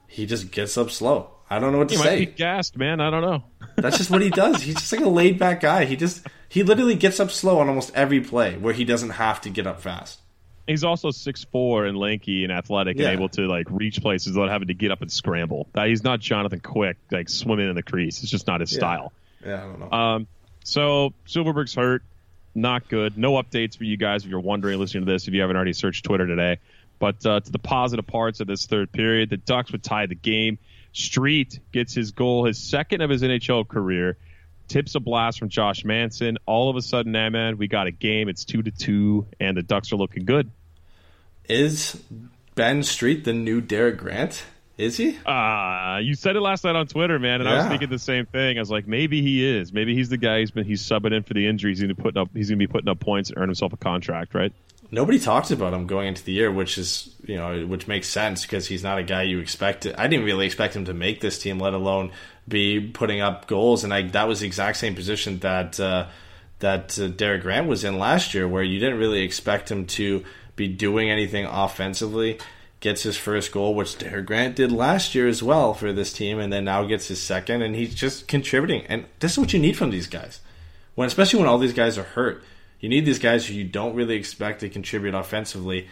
[0.07, 1.29] he just gets up slow.
[1.55, 2.19] I don't know what to He might say.
[2.19, 2.99] be gassed, man.
[3.01, 3.43] I don't know.
[3.77, 4.61] That's just what he does.
[4.61, 5.85] He's just like a laid back guy.
[5.85, 9.41] He just he literally gets up slow on almost every play where he doesn't have
[9.41, 10.19] to get up fast.
[10.67, 13.09] He's also six four and lanky and athletic Yeah.
[13.09, 15.67] and able to like reach places without having to get up and scramble.
[15.73, 18.21] That he's not Jonathan Quick, like swimming in the crease.
[18.21, 19.11] It's just not his style.
[19.45, 19.91] Yeah, I don't know.
[19.91, 20.27] Um,
[20.63, 22.03] so Silfverberg's hurt,
[22.55, 23.17] not good.
[23.17, 25.73] No updates for you guys if you're wondering, listening to this, if you haven't already
[25.73, 26.59] searched Twitter today.
[26.99, 30.15] But uh, to the positive parts of this third period, the Ducks would tie the
[30.15, 30.59] game.
[30.93, 34.17] Street gets his goal, his second of his NHL career.
[34.69, 36.37] Tips a blast from Josh Manson.
[36.45, 38.29] All of a sudden, now, man, we got a game.
[38.29, 40.49] It's two to two, and the Ducks are looking good.
[41.49, 42.01] Is
[42.55, 44.43] Ben Street the new Derek Grant?
[44.77, 45.19] Is he?
[45.25, 48.25] Uh, you said it last night on Twitter, man, and I was thinking the same
[48.25, 48.57] thing.
[48.57, 49.71] I was like, maybe he is.
[49.71, 51.77] Maybe he's the guy who's been he's subbing in for the injuries.
[51.79, 52.29] He's gonna put up.
[52.33, 54.51] He's gonna be putting up points and earn himself a contract, right?
[54.93, 58.43] Nobody talks about him going into the year, which is you know which makes sense
[58.43, 59.87] because he's not a guy you expect.
[59.97, 62.11] I didn't really expect him to make this team, let alone
[62.47, 63.83] be putting up goals.
[63.83, 66.09] And I, that was the exact same position that uh,
[66.59, 70.23] that uh, Derek Grant was in last year, where you didn't really expect him to
[70.55, 72.37] be doing anything offensively.
[72.79, 76.37] Gets his first goal, which Derek Grant did last year as well for this team,
[76.37, 78.85] and then now gets his second, and he's just contributing.
[78.87, 80.39] And this is what you need from these guys
[80.95, 82.43] when especially when all these guys are hurt.
[82.83, 85.87] You need these guys who you don't really expect to contribute offensively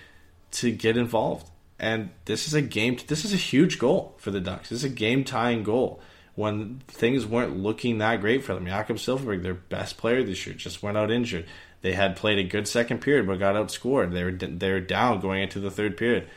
[0.51, 1.49] to get involved.
[1.80, 2.97] And this is a game.
[3.08, 4.67] This is a huge goal for the Ducks.
[4.67, 6.01] This is a game tying goal
[6.36, 8.65] when things weren't looking that great for them.
[8.65, 11.45] Jakob Silfverberg, their best player this year, just went out injured.
[11.80, 14.12] They had played a good second period, but got outscored.
[14.12, 16.27] They were they were down going into the third period.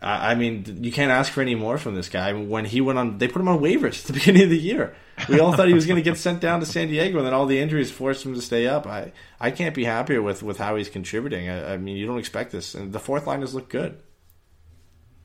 [0.00, 2.32] I I mean, you can't ask for any more from this guy.
[2.32, 4.96] When he went on, they put him on waivers at the beginning of the year.
[5.28, 7.34] We all thought he was going to get sent down to San Diego, and then
[7.34, 8.86] all the injuries forced him to stay up.
[8.86, 11.48] I, I can't be happier with, with how he's contributing.
[11.48, 14.00] I, I mean, you don't expect this, and the fourth line has looked good.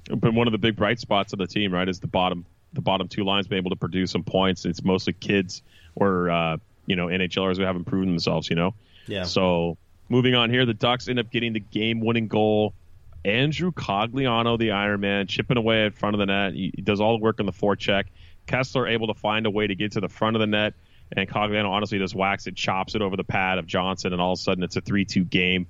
[0.09, 2.81] But one of the big bright spots of the team, right, is the bottom the
[2.81, 4.65] bottom two lines been able to produce some points.
[4.65, 5.63] It's mostly kids
[5.95, 8.49] or uh, you know NHLers who haven't proven themselves.
[8.49, 8.73] You know.
[9.07, 9.23] Yeah.
[9.23, 9.77] So
[10.09, 12.73] moving on here, the Ducks end up getting the game winning goal.
[13.25, 16.53] Andrew Cogliano, the Iron Man, chipping away in front of the net.
[16.53, 18.05] He, he does all the work on the forecheck.
[18.47, 20.73] Kesler able to find a way to get to the front of the net,
[21.15, 24.33] and Cogliano honestly just whacks it, chops it over the pad of Johnson, and all
[24.33, 25.67] of a sudden it's a three-two game.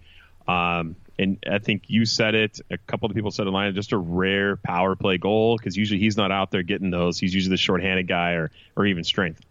[0.47, 2.59] Um, and I think you said it.
[2.69, 3.73] A couple of people said it online.
[3.73, 7.19] Just a rare power play goal because usually he's not out there getting those.
[7.19, 9.41] He's usually the shorthanded guy or or even strength.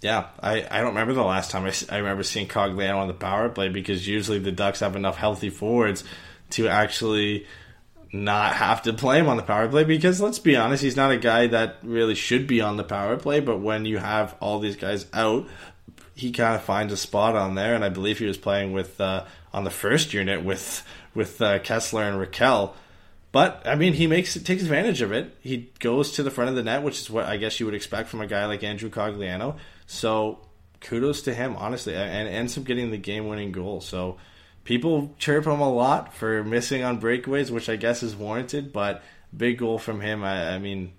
[0.00, 3.48] Yeah, I, I don't remember the last time I remember seeing Cogliano on the power
[3.48, 6.02] play because usually the Ducks have enough healthy forwards
[6.50, 7.46] to actually
[8.12, 11.10] not have to play him on the power play because let's be honest, he's not
[11.10, 13.40] a guy that really should be on the power play.
[13.40, 15.48] But when you have all these guys out,
[16.14, 19.00] he kind of finds a spot on there, and I believe he was playing with
[19.00, 22.74] uh, on the first unit with with uh, Kesler and Rakell.
[23.32, 25.34] But I mean, he makes it takes advantage of it.
[25.40, 27.74] He goes to the front of the net, which is what I guess you would
[27.74, 29.56] expect from a guy like Andrew Cogliano.
[29.86, 30.40] So
[30.80, 33.80] kudos to him, honestly, and ends up getting the game winning goal.
[33.80, 34.18] So
[34.64, 38.72] people chirp him a lot for missing on breakaways, which I guess is warranted.
[38.72, 39.02] But
[39.36, 40.22] big goal from him.
[40.22, 40.92] I, I mean,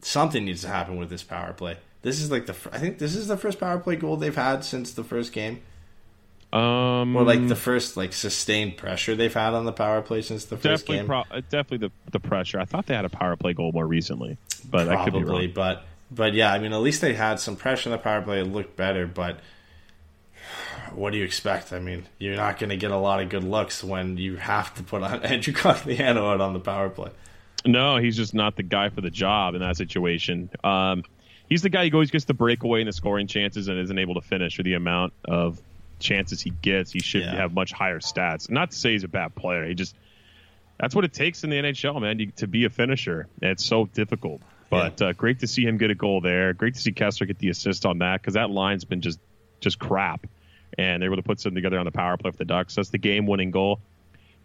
[0.00, 1.78] something needs to happen with this power play.
[2.02, 4.64] This is like the I think this is the first power play goal they've had
[4.64, 5.62] since the first game.
[6.52, 10.44] Um, or like the first like sustained pressure they've had on the power play since
[10.44, 11.06] the first game.
[11.06, 12.60] Pro- uh, definitely the the pressure.
[12.60, 14.38] I thought they had a power play goal more recently,
[14.70, 15.54] but I could be Probably, wrong.
[15.54, 18.40] but but yeah, I mean, at least they had some pressure on the power play.
[18.40, 19.40] It looked better, but
[20.96, 21.72] what do you expect?
[21.72, 24.74] I mean, you're not going to get a lot of good looks when you have
[24.74, 27.10] to put on Andrew Cogliano out on the power play.
[27.64, 30.50] No, he's just not the guy for the job in that situation.
[30.62, 31.02] Um,
[31.48, 34.14] he's the guy who always gets the breakaway and the scoring chances and isn't able
[34.14, 34.56] to finish.
[34.56, 35.60] For the amount of
[35.98, 37.34] chances he gets, he should Yeah.
[37.34, 38.48] have much higher stats.
[38.50, 39.64] Not to say he's a bad player.
[39.66, 39.94] He just
[40.78, 43.26] that's what it takes in the NHL, man, you, to be a finisher.
[43.40, 44.42] It's so difficult.
[44.68, 46.52] But uh, great to see him get a goal there.
[46.52, 49.18] Great to see Kesler get the assist on that because that line's been just
[49.60, 50.26] just crap,
[50.78, 52.74] and they were able to put something together on the power play for the Ducks.
[52.74, 53.80] That's the game-winning goal.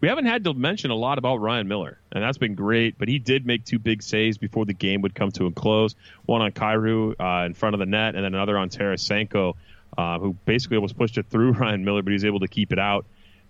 [0.00, 2.98] We haven't had to mention a lot about Ryan Miller, and that's been great.
[2.98, 5.94] But he did make two big saves before the game would come to a close.
[6.26, 9.54] One on Cairo uh, in front of the net, and then another on Tarasenko,
[9.96, 12.72] uh, who basically almost pushed it through Ryan Miller, but he was able to keep
[12.72, 13.06] it out.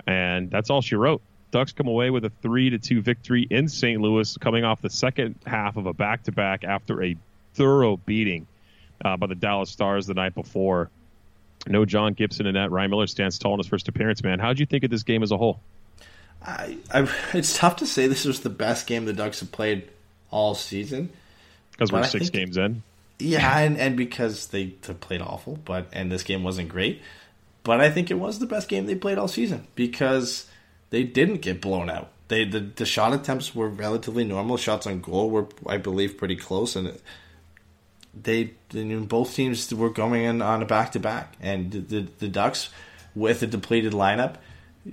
[0.07, 1.23] And that's all she wrote.
[1.53, 4.01] Ducks come away with a three to two victory in St.
[4.01, 7.17] Louis, coming off the second half of a back to back after a
[7.55, 8.47] thorough beating
[9.05, 10.91] uh, by the Dallas Stars the night before.
[11.67, 12.71] No John Gibson in that.
[12.71, 14.23] Ryan Miller stands tall in his first appearance.
[14.23, 15.61] Man, how would you think of this game as a whole?
[16.45, 19.89] I, I, it's tough to say this was the best game the Ducks have played
[20.31, 21.11] all season.
[21.71, 22.83] Because we're I six think- games in.
[23.19, 27.01] Yeah, and, and because they they played awful, but and this game wasn't great.
[27.63, 30.47] But I think it was the best game they played all season because
[30.91, 32.09] they didn't get blown out.
[32.27, 34.57] They the, the shot attempts were relatively normal.
[34.57, 36.99] Shots on goal were, I believe, pretty close, and
[38.15, 42.07] they mean, both teams were going in on a back to back, and the, the
[42.19, 42.71] the Ducks
[43.15, 44.37] with a depleted lineup.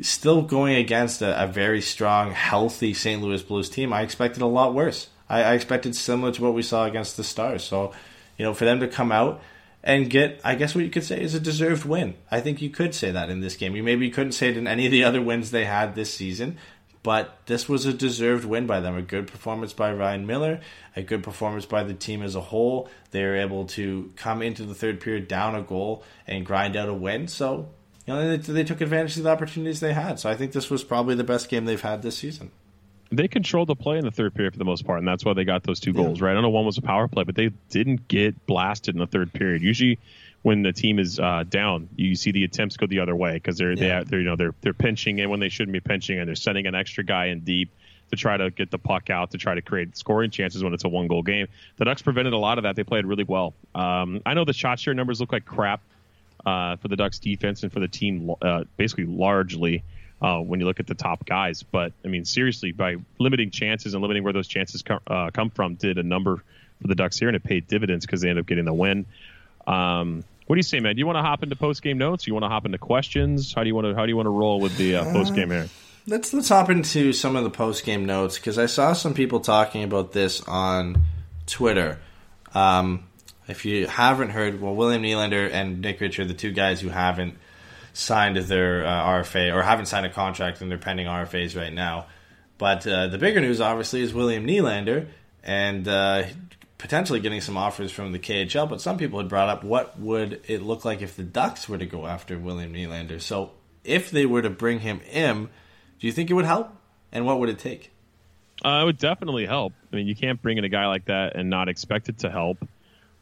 [0.01, 3.21] Still going against a, a very strong, healthy St.
[3.21, 3.91] Louis Blues team.
[3.91, 5.09] I expected a lot worse.
[5.27, 7.63] I, I expected similar to what we saw against the Stars.
[7.63, 7.91] So,
[8.37, 9.41] you know, for them to come out
[9.83, 12.15] and get, I guess what you could say is a deserved win.
[12.29, 13.75] I think you could say that in this game.
[13.75, 16.57] You maybe couldn't say it in any of the other wins they had this season,
[17.03, 18.95] but this was a deserved win by them.
[18.95, 20.59] A good performance by Ryan Miller,
[20.95, 22.89] a good performance by the team as a whole.
[23.11, 26.89] They were able to come into the third period down a goal and grind out
[26.89, 27.27] a win.
[27.27, 27.69] So,
[28.05, 30.19] you know, they, they took advantage of the opportunities they had.
[30.19, 32.51] So I think this was probably the best game they've had this season.
[33.11, 35.33] They controlled the play in the third period for the most part, and that's why
[35.33, 36.37] they got those two goals, right?
[36.37, 39.33] I know one was a power play, but they didn't get blasted in the third
[39.33, 39.63] period.
[39.63, 39.97] Usually,
[40.41, 43.57] when the team is uh, down, you see the attempts go the other way because
[43.57, 43.99] they're Yeah.
[43.99, 46.35] are, they're you know they're they're pinching in when they shouldn't be pinching, and they're
[46.35, 47.71] sending an extra guy in deep
[48.11, 50.83] to try to get the puck out to try to create scoring chances when it's
[50.83, 51.47] a one goal game.
[51.77, 52.75] The Ducks prevented a lot of that.
[52.75, 53.53] They played really well.
[53.75, 55.81] Um, I know the shot share numbers look like crap
[56.45, 59.83] uh, for the Ducks defense and for the team, uh, basically largely
[60.21, 61.61] uh, when you look at the top guys.
[61.61, 65.49] But I mean, seriously, by limiting chances and limiting where those chances come, uh, come
[65.51, 66.37] from, did a number
[66.81, 69.05] for the Ducks here, and it paid dividends because they ended up getting the win.
[69.69, 70.95] Um, what do you say, man?
[70.95, 72.25] Do you want to hop into post game notes?
[72.25, 73.53] You want to hop into questions?
[73.53, 75.35] How do you want to How do you want to roll with the uh, post
[75.35, 75.69] game here?
[76.07, 79.41] Let's let's hop into some of the post game notes because I saw some people
[79.41, 81.03] talking about this on
[81.45, 81.99] Twitter.
[82.55, 83.03] Um,
[83.47, 86.89] if you haven't heard, well, William Nylander and Nick Ritchie are the two guys who
[86.89, 87.35] haven't
[87.93, 92.07] signed their uh, RFA or haven't signed a contract and they're pending RFAs right now.
[92.57, 95.07] But uh, the bigger news, obviously, is William Nylander
[95.43, 96.23] and uh,
[96.79, 98.67] potentially getting some offers from the KHL.
[98.67, 101.77] But some people had brought up what would it look like if the Ducks were
[101.77, 103.21] to go after William Nylander.
[103.21, 103.51] So
[103.83, 105.49] if they were to bring him in,
[105.99, 106.75] do you think it would help?
[107.11, 107.91] And what would it take?
[108.63, 109.73] Uh, it would definitely help.
[109.91, 112.29] I mean, you can't bring in a guy like that and not expect it to
[112.29, 112.57] help.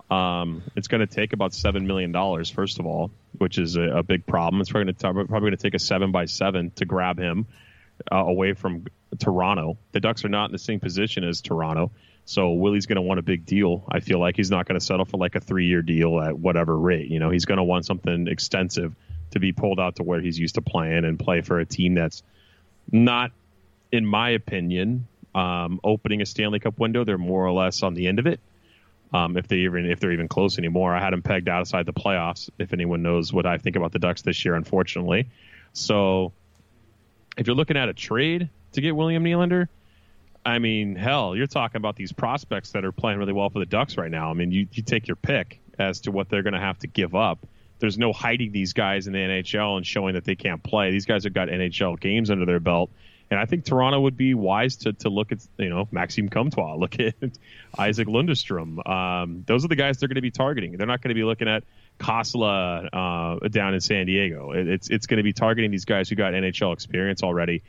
[0.10, 3.82] Um, it's going to take about seven million dollars, first of all, which is a,
[3.82, 4.62] a big problem.
[4.62, 7.46] It's probably going to take a seven by seven to grab him
[8.12, 8.86] uh, away from
[9.20, 9.78] Toronto.
[9.92, 11.92] The Ducks are not in the same position as Toronto,
[12.28, 13.86] so Willie's going to want a big deal.
[13.90, 16.38] I feel like he's not going to settle for like a three year deal at
[16.38, 17.10] whatever rate.
[17.10, 18.94] You know, he's going to want something extensive
[19.32, 21.94] to be pulled out to where he's used to playing and play for a team
[21.94, 22.24] that's
[22.92, 23.32] not,
[23.94, 27.06] in my opinion, um, opening a Stanley Cup window.
[27.06, 28.42] They're more or less on the end of it.
[29.14, 31.94] Um, if they even if they're even close anymore, I had them pegged outside the
[31.94, 32.50] playoffs.
[32.60, 35.30] If anyone knows what I think about the Ducks this year, unfortunately.
[35.72, 36.34] So,
[37.38, 39.70] if you're looking at a trade to get William Nylander,
[40.48, 43.66] I mean, hell, you're talking about these prospects that are playing really well for the
[43.66, 44.30] Ducks right now.
[44.30, 46.88] I mean, you, you take your pick as to what they're going to have to
[46.88, 47.46] give up.
[47.80, 50.90] There's no hiding these guys in the NHL and showing that they can't play.
[50.90, 52.92] These guys have got NHL games under their belt.
[53.30, 56.76] And I think Toronto would be wise to, to look at, you know, Maxime Comtois,
[56.80, 57.16] look at
[57.78, 58.88] Isaac Lundestrom.
[58.90, 60.78] Um, those are the guys they're going to be targeting.
[60.78, 61.66] They're not going to be looking at
[62.00, 62.88] Kossila
[63.44, 64.54] uh, down in San Diego.
[64.54, 67.64] It, it's it's going to be targeting these guys who got NHL experience already.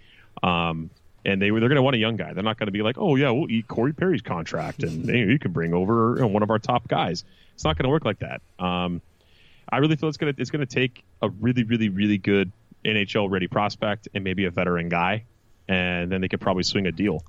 [0.45, 0.91] Um,
[1.25, 2.33] and they they're going to want a young guy.
[2.33, 5.19] They're not going to be like, oh yeah, we'll eat Corey Perry's contract, and hey,
[5.19, 7.25] you can bring over you know, one of our top guys.
[7.55, 8.41] It's not going to work like that.
[8.59, 9.03] Um,
[9.71, 12.53] I really feel it's going to it's going to take a really really really good
[12.85, 15.25] NHL ready prospect and maybe a veteran guy
[15.69, 17.23] and then they could probably swing a deal.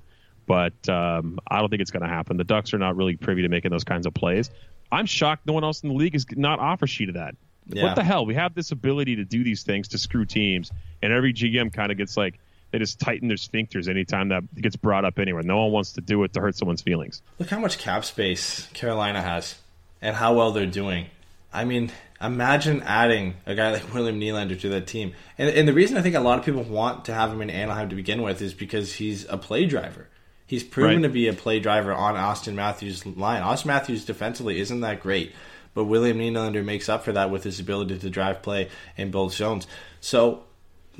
[0.46, 2.36] But um, I don't think it's going to happen.
[2.36, 4.50] The Ducks are not really privy to making those kinds of plays.
[4.90, 7.36] I'm shocked no one else in the league is not offer sheet of that.
[7.66, 7.84] Yeah.
[7.84, 8.26] What the hell?
[8.26, 10.72] We have this ability to do these things to screw teams,
[11.02, 12.40] and every GM kind of gets like
[12.70, 15.42] they just tighten their sphincters anytime that gets brought up anywhere.
[15.42, 17.22] No one wants to do it to hurt someone's feelings.
[17.38, 19.56] Look how much cap space Carolina has
[20.00, 21.06] and how well they're doing.
[21.52, 21.90] I mean,
[22.20, 25.14] imagine adding a guy like William Nylander to that team.
[25.36, 27.50] And, and the reason I think a lot of people want to have him in
[27.50, 30.08] Anaheim to begin with is because he's a play driver.
[30.46, 31.02] He's proven Right.
[31.02, 33.42] to be a play driver on Auston Matthews' line.
[33.42, 35.32] Auston Matthews defensively isn't that great,
[35.74, 39.32] but William Nylander makes up for that with his ability to drive play and build
[39.32, 39.66] zones.
[40.00, 40.44] So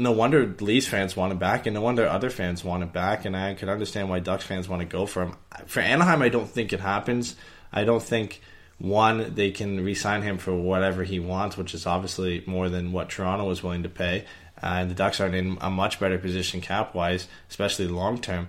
[0.01, 3.27] no wonder Leafs fans want him back, and no wonder other fans want him back.
[3.27, 5.37] And I can understand why Ducks fans want to go for him.
[5.67, 7.37] For Anaheim, I don't think it happens.
[7.71, 8.41] I don't think
[8.79, 13.11] one they can re-sign him for whatever he wants, which is obviously more than what
[13.11, 14.25] Toronto was willing to pay.
[14.63, 18.49] Uh, and the Ducks aren't in a much better position cap wise, especially long term.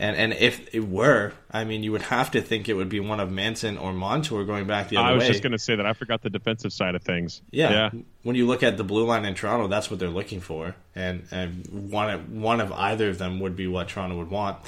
[0.00, 3.00] And and if it were, I mean, you would have to think it would be
[3.00, 5.10] one of Manson or Montour going back the other way.
[5.10, 5.28] I was way.
[5.28, 7.42] just going to say that I forgot the defensive side of things.
[7.50, 7.90] Yeah.
[7.92, 8.00] yeah.
[8.22, 11.26] When you look at the blue line in Toronto, that's what they're looking for, and
[11.32, 14.58] and one of, one of either of them would be what Toronto would want.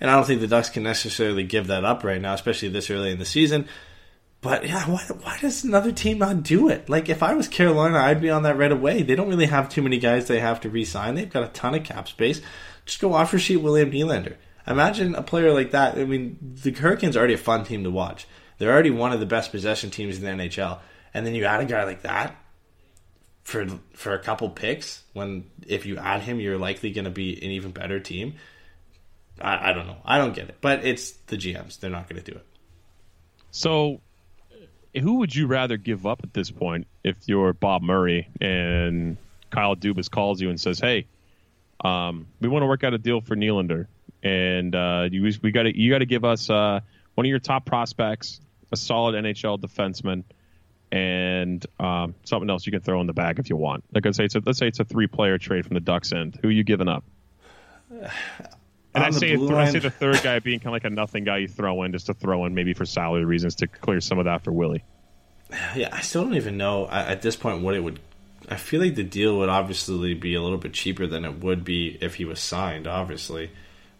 [0.00, 2.90] And I don't think the Ducks can necessarily give that up right now, especially this
[2.90, 3.68] early in the season.
[4.40, 6.88] But yeah, why why does another team not do it?
[6.88, 9.02] Like if I was Carolina, I'd be on that right away.
[9.02, 11.14] They don't really have too many guys they have to re-sign.
[11.14, 12.40] They've got a ton of cap space.
[12.86, 14.34] Just go offer sheet William Nylander.
[14.70, 15.98] Imagine a player like that.
[15.98, 18.26] I mean, the Hurricanes are already a fun team to watch.
[18.58, 20.78] They're already one of the best possession teams in the NHL,
[21.12, 22.36] and then you add a guy like that
[23.42, 25.02] for for a couple picks.
[25.12, 28.34] When if you add him, you're likely going to be an even better team.
[29.40, 29.96] I, I don't know.
[30.04, 31.80] I don't get it, but it's the GMs.
[31.80, 32.46] They're not going to do it.
[33.50, 34.00] So,
[34.94, 39.16] who would you rather give up at this point if you're Bob Murray and
[39.50, 41.06] Kyle Dubas calls you and says, "Hey,
[41.82, 43.86] um, we want to work out a deal for Nylander,
[44.22, 46.80] and uh, you we got to you got to give us uh,
[47.14, 48.40] one of your top prospects,
[48.72, 50.24] a solid NHL defenseman,
[50.92, 53.84] and um, something else you can throw in the bag if you want.
[53.94, 56.12] Like I say, it's a, let's say it's a three player trade from the Ducks
[56.12, 56.38] end.
[56.42, 57.04] Who are you giving up?
[58.92, 61.22] And I say, blue I say the third guy being kind of like a nothing
[61.22, 64.18] guy you throw in just to throw in maybe for salary reasons to clear some
[64.18, 64.82] of that for Willie.
[65.76, 68.00] Yeah, I still don't even know at at this point what it would.
[68.48, 71.64] I feel like the deal would obviously be a little bit cheaper than it would
[71.64, 73.52] be if he was signed, obviously,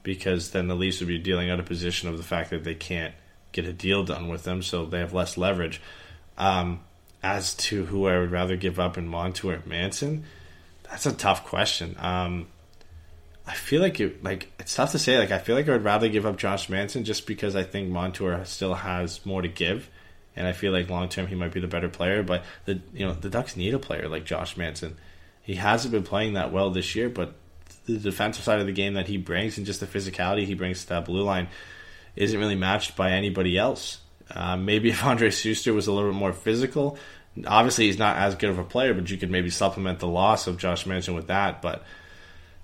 [0.02, 2.74] because then the Leafs would be dealing out a position of the fact that they
[2.74, 3.14] can't
[3.52, 5.80] get a deal done with them, so they have less leverage.
[6.38, 6.80] Um,
[7.22, 10.24] as to who I would rather give up in Montour or Manson,
[10.84, 11.96] that's a tough question.
[11.98, 12.46] Um,
[13.46, 15.18] I feel like it like it's tough to say.
[15.18, 17.90] Like I feel like I would rather give up Josh Manson just because I think
[17.90, 19.90] Montour still has more to give,
[20.36, 22.22] and I feel like long term he might be the better player.
[22.22, 24.96] But the you know the Ducks need a player like Josh Manson.
[25.42, 27.34] He hasn't been playing that well this year, but
[27.86, 30.82] the defensive side of the game that he brings and just the physicality he brings
[30.82, 31.48] to that blue line
[32.16, 33.98] isn't really matched by anybody else.
[34.30, 36.98] Uh, maybe if Andrej Sustr was a little bit more physical,
[37.46, 40.46] obviously he's not as good of a player, but you could maybe supplement the loss
[40.46, 41.62] of Josh Manson with that.
[41.62, 41.84] But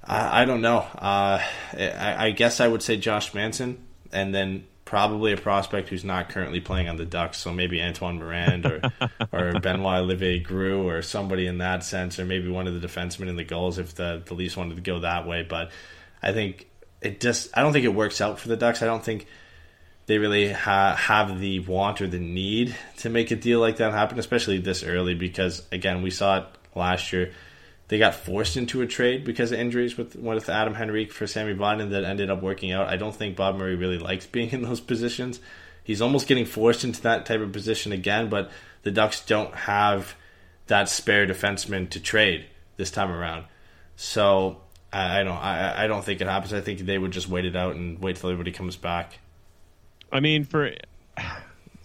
[0.05, 0.79] I, I don't know.
[0.79, 1.43] Uh,
[1.73, 6.31] I, I guess I would say Josh Manson, and then probably a prospect who's not
[6.31, 7.39] currently playing on the Ducks.
[7.39, 8.81] So maybe Antoine Morand or
[9.33, 13.29] or Benoit Olivier Groulx or somebody in that sense, or maybe one of the defensemen
[13.29, 15.43] in the Gulls if the the Leafs wanted to go that way.
[15.43, 15.71] But
[16.23, 16.69] I think
[17.03, 18.81] it just I don't think it works out for the Ducks.
[18.81, 19.27] I don't think
[20.07, 23.93] they really ha- have the want or the need to make a deal like that
[23.93, 25.15] happen, especially this early.
[25.15, 27.33] Because again, we saw it last year.
[27.89, 31.55] They got forced into a trade because of injuries with with Adam Henrique for Sami
[31.55, 32.89] Vatanen that ended up working out.
[32.89, 35.41] I don't think Bob Murray really likes being in those positions.
[35.85, 38.51] He's almost getting forced into that type of position again, but
[38.83, 40.17] the Ducks don't have
[40.67, 43.45] that spare defenseman to trade this time around.
[43.95, 44.61] So
[44.93, 46.53] I, I don't I, I don't think it happens.
[46.53, 49.19] I think they would just wait it out and wait till everybody comes back.
[50.13, 50.73] I mean, for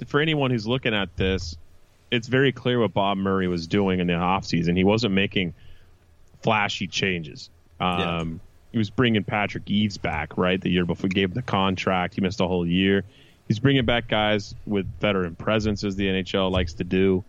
[0.07, 1.55] for anyone who's looking at this,
[2.09, 4.75] it's very clear what Bob Murray was doing in the offseason.
[4.75, 5.53] He wasn't making
[6.41, 7.49] flashy changes.
[7.79, 8.39] Um,
[8.71, 10.59] he was bringing Patrick Eaves back, right?
[10.59, 13.03] The year before he gave him the contract, he missed a whole year.
[13.47, 17.23] He's bringing back guys with veteran presence, as the NHL likes to do.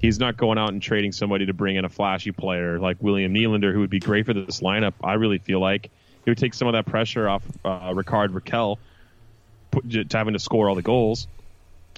[0.00, 3.34] He's not going out and trading somebody to bring in a flashy player like William
[3.34, 4.94] Nylander, who would be great for this lineup.
[5.04, 5.90] I really feel like
[6.24, 8.78] he would take some of that pressure off uh, Rickard Rakell
[9.70, 11.28] put, having to score all the goals.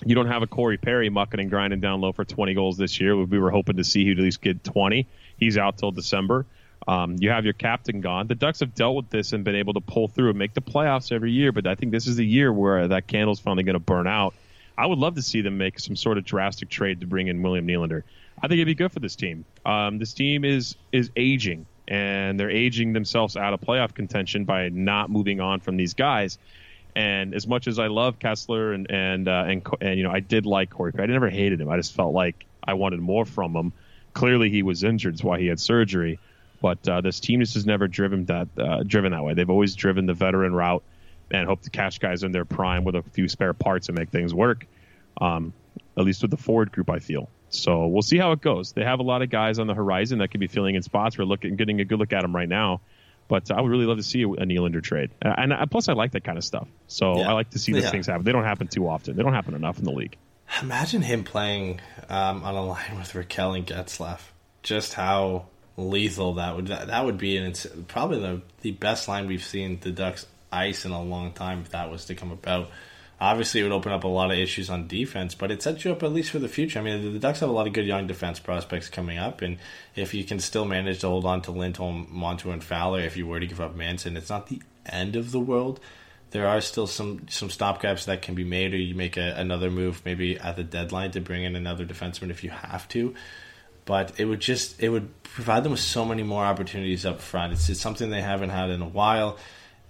[0.05, 3.01] You don't have a Corey Perry mucking and grinding down low for 20 goals this
[3.01, 3.17] year.
[3.17, 5.07] We were hoping to see he'd at least get 20.
[5.37, 6.47] He's out till December.
[6.87, 8.27] Um, you have your captain gone.
[8.27, 10.63] The Ducks have dealt with this and been able to pull through and make the
[10.63, 13.75] playoffs every year, but I think this is the year where that candle's finally going
[13.75, 14.35] to burn out.
[14.77, 17.43] I would love to see them make some sort of drastic trade to bring in
[17.43, 18.03] William Nylander.
[18.39, 19.45] I think it'd be good for this team.
[19.65, 24.71] Um, this team is is aging, and they're aging themselves out of playoff contention by
[24.71, 26.39] not moving on from these guys.
[26.97, 30.21] And as much as I love Kesler and and uh, and, and you know I
[30.21, 31.69] did like Corey, I never hated him.
[31.69, 33.73] I just felt like I wanted more from him.
[34.15, 36.19] Clearly, he was injured, that's why he had surgery.
[36.61, 39.35] But uh, this team just has never driven that uh, driven that way.
[39.35, 40.85] They've always driven the veteran route
[41.31, 44.11] and hope to catch guys in their prime with a few spare parts and make
[44.11, 44.67] things work.
[45.21, 45.53] Um,
[45.97, 47.29] at least with the forward group, I feel.
[47.49, 48.73] So we'll see how it goes.
[48.73, 51.19] They have a lot of guys on the horizon that could be filling in spots.
[51.19, 52.81] We're looking, getting a good look at them right now.
[53.29, 56.13] But I would really love to see a Nylander trade, and, and plus I like
[56.13, 56.69] that kind of stuff.
[56.87, 57.31] So yeah.
[57.31, 57.91] I like to see these yeah.
[57.91, 58.25] things happen.
[58.25, 59.17] They don't happen too often.
[59.17, 60.17] They don't happen enough in the league.
[60.61, 64.21] Imagine him playing um, on a line with Rakell and Getzlaf.
[64.63, 69.09] Just how lethal that would that, that would be, and it's probably the the best
[69.09, 71.63] line we've seen the Ducks ice in a long time.
[71.63, 72.71] If that was to come about,
[73.21, 75.93] obviously it would open up a lot of issues on defense, but it sets you
[75.93, 76.79] up at least for the future.
[76.79, 79.59] I mean, the Ducks have a lot of good young defense prospects coming up, and
[79.97, 83.27] if you can still manage to hold on to Lindholm, Montour, and Fowler, if you
[83.27, 85.81] were to give up Manson, it's not the end of the world.
[86.33, 89.71] There are still some some stopgaps that can be made, or you make a, another
[89.71, 93.15] move maybe at the deadline to bring in another defenseman if you have to
[93.85, 97.53] but it would just it would provide them with so many more opportunities up front.
[97.53, 99.39] It's, it's something they haven't had in a while,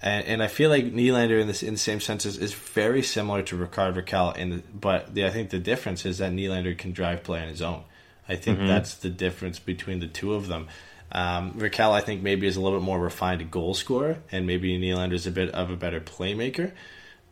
[0.01, 3.03] and, and I feel like Nylander in this in the same sense is, is very
[3.03, 4.37] similar to Rickard Rakell.
[4.37, 7.49] In the, but the, I think the difference is that Nylander can drive play on
[7.49, 7.83] his own.
[8.29, 8.69] I think mm-hmm.
[8.69, 10.69] that's the difference between the two of them.
[11.13, 14.79] Um, Rakell, I think, maybe is a little bit more refined goal scorer, and maybe
[14.79, 16.73] Nylander is a bit of a better playmaker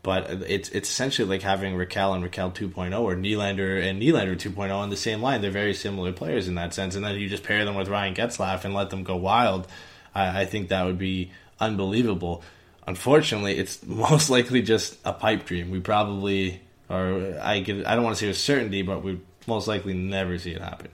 [0.02, 4.74] but it's it's essentially like having Rakell and Rakell 2.0 or Nylander and Nylander 2.0
[4.74, 5.42] on the same line.
[5.42, 8.14] They're very similar players in that sense, and then you just pair them with Ryan
[8.14, 9.66] Getzlaf and let them go wild.
[10.14, 12.42] I, I think that would be unbelievable.
[12.86, 15.70] Unfortunately, it's most likely just a pipe dream.
[15.70, 19.68] We probably, or I get, I don't want to say with certainty, but we most
[19.68, 20.88] likely never see it happen.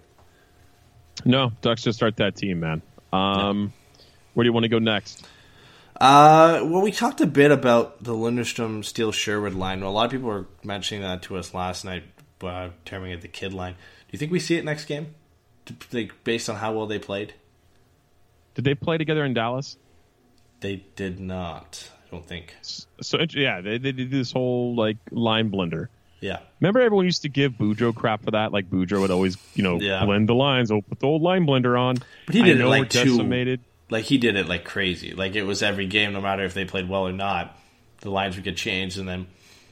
[1.24, 2.82] No, Ducks just start that team, man.
[3.12, 4.02] Um, yeah.
[4.34, 5.26] Where do you want to go next?
[5.98, 9.82] Uh, well, we talked a bit about the Lundestrom Steele Sherwood line.
[9.82, 12.04] A lot of people were mentioning that to us last night,
[12.42, 13.72] uh, terming it the kid line.
[13.72, 15.14] Do you think we see it next game,
[15.92, 17.34] like based on how well they played?
[18.54, 19.78] Did they play together in Dallas?
[20.60, 21.90] They did not.
[22.06, 22.54] I don't think.
[23.00, 25.88] So yeah, they, they did this whole like line blender.
[26.26, 26.40] Yeah.
[26.60, 28.52] Remember everyone used to give Boudreau crap for that?
[28.52, 30.04] Like Boudreau would always, you know, yeah.
[30.04, 30.72] blend the lines.
[30.72, 31.98] Oh, put the old line blender on.
[32.26, 33.60] But he did it like decimated.
[33.60, 35.14] Two like he did it like crazy.
[35.14, 37.56] Like it was every game, no matter if they played well or not,
[38.00, 39.26] the lines would get changed, and then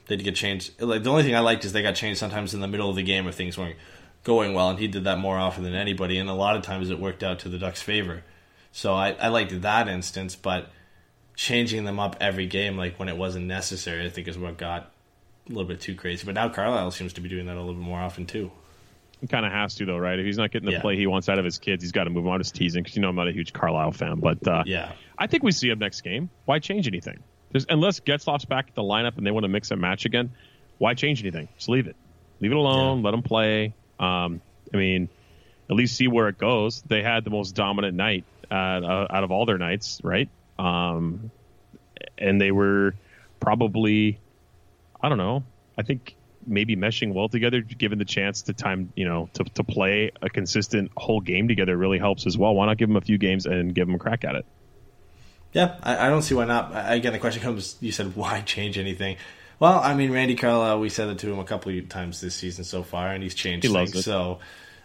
[0.07, 0.81] they'd get changed.
[0.81, 2.97] Like the only thing I liked is they got changed sometimes in the middle of
[2.97, 3.77] the game if things weren't
[4.23, 6.19] going well, and he did that more often than anybody.
[6.19, 8.23] And a lot of times it worked out to the Ducks' favor.
[8.71, 10.71] So I, I liked that instance, but
[11.37, 14.94] changing them up every game, like when it wasn't necessary, I think is what got
[15.47, 16.25] a little bit too crazy.
[16.25, 18.51] But now Carlyle seems to be doing that a little bit more often too.
[19.21, 20.19] He kind of has to, though, right?
[20.19, 20.81] If he's not getting the yeah.
[20.81, 22.35] play he wants out of his kids, he's got to move on.
[22.35, 24.93] I'm just teasing because you know I'm not a huge Carlyle fan, but uh, yeah,
[25.17, 26.29] I think we see him next game.
[26.45, 27.23] Why change anything?
[27.53, 30.33] There's, unless Getzlaf's back at the lineup and they want to mix and match again,
[30.79, 31.49] why change anything?
[31.57, 31.97] Just leave it.
[32.41, 32.99] Leave it alone.
[32.99, 33.05] Yeah.
[33.05, 33.75] Let him play.
[33.99, 34.41] Um,
[34.73, 35.09] I mean,
[35.71, 36.83] at least see where it goes.
[36.83, 40.29] They had the most dominant night uh, out of all their nights, right?
[40.59, 41.31] Um,
[42.19, 42.95] and they were
[43.41, 44.19] probably,
[45.05, 45.45] I don't know.
[45.77, 49.63] I think maybe meshing well together, given the chance to time, you know, to, to
[49.63, 52.55] play a consistent whole game together really helps as well.
[52.55, 54.47] Why not give them a few games and give them a crack at it?
[55.53, 56.73] Yeah, I, I don't see why not.
[56.73, 59.19] Again, the question comes: you said why change anything?
[59.61, 62.35] Well, I mean, Randy Carlyle, we said it to him a couple of times this
[62.35, 64.07] season so far, and he's changed he things.
[64.07, 64.39] So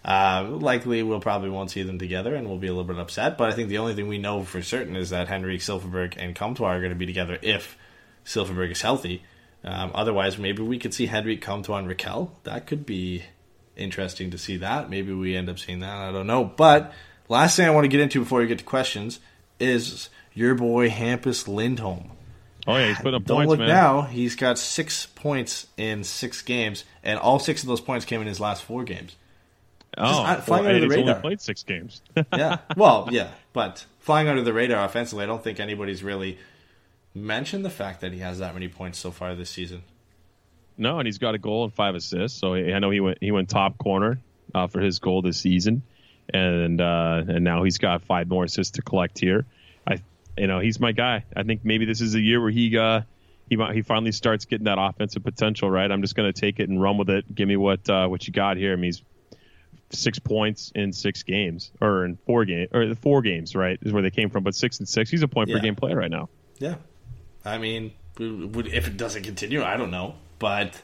[0.04, 3.38] uh, likely we'll probably won't see them together, and we'll be a little bit upset.
[3.38, 6.36] But I think the only thing we know for certain is that Henrique Silfverberg and
[6.36, 7.78] Comtois are going to be together if
[8.26, 9.24] Silfverberg is healthy.
[9.64, 12.32] Um, otherwise, maybe we could see Henrique come to on Rakell.
[12.44, 13.24] That could be
[13.76, 14.90] interesting to see that.
[14.90, 15.98] Maybe we end up seeing that.
[15.98, 16.44] I don't know.
[16.46, 16.94] But
[17.28, 19.20] last thing I want to get into before we get to questions
[19.60, 22.12] is your boy Hampus Lindholm.
[22.68, 23.68] Oh yeah, he's putting up Don't points, look man.
[23.68, 24.02] now.
[24.04, 28.28] He's got six points in six games, and all six of those points came in
[28.28, 29.16] his last four games.
[29.98, 32.02] Oh, uh, flying well, under the he's only played six games.
[32.34, 32.60] yeah.
[32.78, 36.38] Well, yeah, but flying under the radar offensively, I don't think anybody's really
[37.14, 39.84] mentioned the fact that he has that many points so far this season.
[40.78, 42.40] no, and he's got a goal and five assists.
[42.40, 44.20] So I know he went he went top corner
[44.56, 45.84] uh, for his goal this season,
[46.34, 49.46] and uh, and now he's got five more assists to collect here.
[49.88, 50.02] I
[50.38, 51.26] you know he's my guy.
[51.36, 53.02] I think maybe this is a year where he uh,
[53.50, 55.70] he might- he finally starts getting that offensive potential.
[55.70, 57.34] Right, I'm just going to take it and run with it.
[57.34, 58.72] Give me what uh, what you got here.
[58.74, 59.02] I mean, he's
[59.92, 63.56] six points in six games or in four game or four games.
[63.56, 64.44] Right, is where they came from.
[64.44, 65.64] But six and six, he's a point per Yeah.
[65.64, 66.30] game player right now.
[66.60, 66.76] Yeah.
[67.46, 70.16] I mean, if it doesn't continue, I don't know.
[70.40, 70.82] But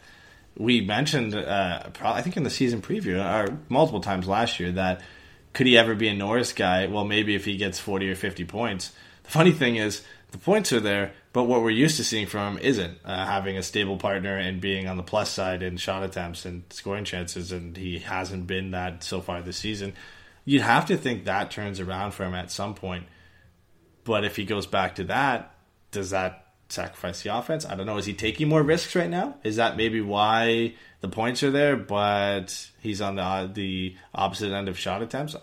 [0.57, 5.01] we mentioned, uh, I think in the season preview, or multiple times last year, that
[5.53, 6.87] could he ever be a Norris guy?
[6.87, 8.91] Well, maybe if he gets 40 or 50 points.
[9.23, 12.57] The funny thing is, the points are there, but what we're used to seeing from
[12.57, 16.03] him isn't uh, having a stable partner and being on the plus side in shot
[16.03, 19.93] attempts and scoring chances, and he hasn't been that so far this season.
[20.43, 23.05] You'd have to think that turns around for him at some point.
[24.03, 25.55] But if he goes back to that,
[25.91, 27.65] does that sacrifice the offense?
[27.65, 27.97] I don't know.
[27.97, 29.35] Is he taking more risks right now?
[29.43, 34.51] Is that maybe why the points are there, but he's on the uh, the opposite
[34.51, 35.35] end of shot attempts?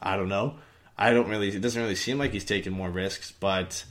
[0.00, 0.56] I don't know.
[0.96, 1.48] I don't really.
[1.48, 3.84] It doesn't really seem like he's taking more risks, but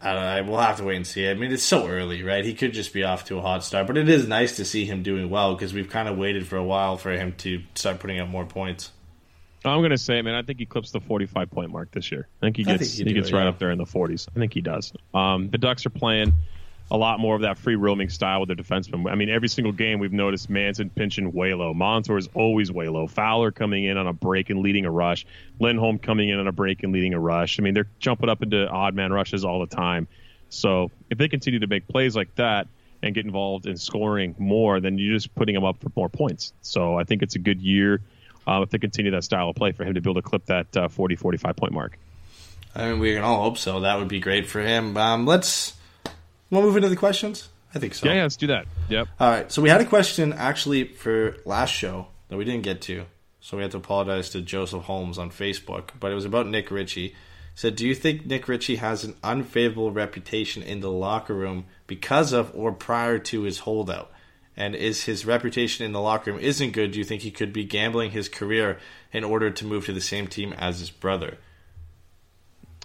[0.00, 0.52] I don't know.
[0.52, 1.28] We'll have to wait and see.
[1.28, 2.44] I mean, it's so early, right?
[2.44, 4.86] He could just be off to a hot start, but it is nice to see
[4.86, 8.00] him doing well because we've kind of waited for a while for him to start
[8.00, 8.92] putting up more points.
[9.64, 12.26] I'm going to say, man, I think he clips the 45 point mark this year.
[12.40, 13.48] I think he gets think he gets right yeah.
[13.48, 14.26] up there in the 40s.
[14.34, 14.92] I think he does.
[15.12, 16.32] Um, the Ducks are playing
[16.90, 19.10] a lot more of that free roaming style with their defensemen.
[19.10, 21.72] I mean, every single game we've noticed Manson pinching way low.
[21.72, 23.06] Montour is always way low.
[23.06, 25.24] Fowler coming in on a break and leading a rush.
[25.60, 27.60] Lindholm coming in on a break and leading a rush.
[27.60, 30.08] I mean, they're jumping up into odd man rushes all the time.
[30.48, 32.66] So if they continue to make plays like that
[33.02, 36.52] and get involved in scoring more, then you're just putting them up for more points.
[36.60, 38.00] So I think it's a good year
[38.50, 40.46] uh, if they continue that style of play for him to be able to clip
[40.46, 41.98] that uh, 40, 45 point mark.
[42.74, 43.80] I mean, we can all hope so.
[43.80, 44.96] That would be great for him.
[44.96, 45.74] Um, let's
[46.50, 47.48] we'll move into the questions.
[47.74, 48.06] I think so.
[48.06, 48.66] Yeah, yeah, let's do that.
[48.88, 49.08] Yep.
[49.20, 49.52] All right.
[49.52, 53.06] So we had a question actually for last show that we didn't get to,
[53.40, 55.90] so we had to apologize to Joseph Holmes on Facebook.
[55.98, 57.08] But it was about Nick Ritchie.
[57.08, 57.14] He
[57.54, 62.32] said, "Do you think Nick Ritchie has an unfavorable reputation in the locker room because
[62.32, 64.10] of or prior to his holdout?"
[64.60, 66.92] And is his reputation in the locker room isn't good?
[66.92, 68.78] Do you think he could be gambling his career
[69.10, 71.38] in order to move to the same team as his brother?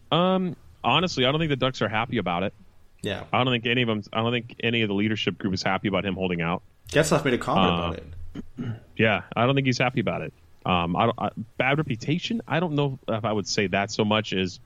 [0.10, 0.56] Um,
[0.86, 2.54] honestly, I don't think the Ducks are happy about it.
[3.02, 4.04] Yeah, I don't think any of them.
[4.14, 6.64] I don't think any of the leadership group is happy about him holding out.
[6.94, 8.06] Getzlaf made a comment Uh, about it.
[8.98, 10.32] Yeah, I don't think he's happy about it.
[10.66, 12.42] Um, I don't, I, bad reputation.
[12.48, 14.32] I don't know if I would say that so much.
[14.32, 14.62] Is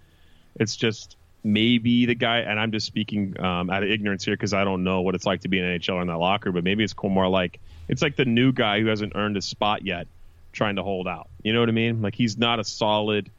[0.60, 4.54] it's just maybe the guy, and I'm just speaking um, out of ignorance here because
[4.54, 6.52] I don't know what it's like to be an NHL in that locker.
[6.52, 9.86] But maybe it's more like it's like the new guy who hasn't earned a spot
[9.86, 10.08] yet,
[10.52, 11.28] trying to hold out.
[11.44, 12.02] You know what I mean?
[12.02, 13.30] Like he's not a solid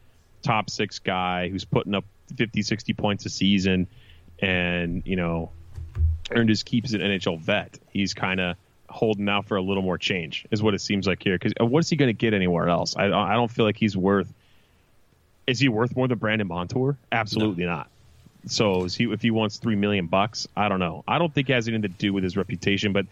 [0.42, 2.04] top six guy who's putting up
[2.36, 3.88] 50, 60 points a season,
[4.38, 5.50] and you know
[6.32, 7.78] earned his keep as an NHL vet.
[7.90, 8.56] He's kind of
[8.88, 11.38] holding out for a little more change, is what it seems like here.
[11.38, 12.96] Because what is he going to get anywhere else?
[12.96, 14.32] I, I don't feel like he's worth.
[15.46, 16.96] Is he worth more than Brandon Montour?
[17.10, 17.88] Absolutely not.
[18.46, 21.04] So is he, if he wants three million bucks, I don't know.
[21.06, 23.06] I don't think it has anything to do with his reputation, but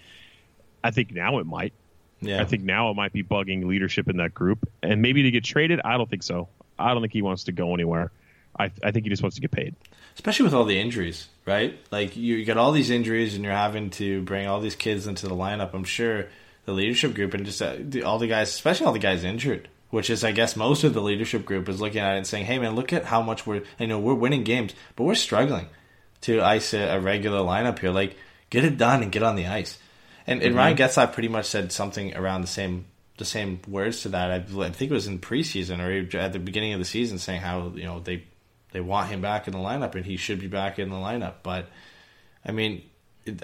[0.82, 1.72] I think now it might.
[2.20, 5.30] Yeah, I think now it might be bugging leadership in that group, and maybe to
[5.30, 5.80] get traded.
[5.84, 6.48] I don't think so.
[6.78, 8.10] I don't think he wants to go anywhere.
[8.58, 9.76] I, I think he just wants to get paid.
[10.16, 11.78] especially with all the injuries, right?
[11.92, 15.06] Like you, you got all these injuries, and you're having to bring all these kids
[15.06, 15.74] into the lineup.
[15.74, 16.26] I'm sure
[16.64, 20.10] the leadership group and just uh, all the guys, especially all the guys injured, which
[20.10, 22.58] is I guess most of the leadership group is looking at it and saying, "Hey,
[22.58, 23.62] man, look at how much we're.
[23.78, 25.66] You know, we're winning games, but we're struggling
[26.22, 27.90] to ice a, a regular lineup here.
[27.90, 28.16] Like,
[28.50, 29.78] get it done and get on the ice."
[30.26, 31.00] And, and Ryan mm-hmm.
[31.00, 32.84] Getzlaf pretty much said something around the same
[33.16, 34.30] the same words to that.
[34.30, 37.40] I, I think it was in preseason or at the beginning of the season, saying
[37.40, 38.24] how you know they
[38.72, 41.36] they want him back in the lineup and he should be back in the lineup.
[41.42, 41.66] But
[42.44, 42.82] I mean,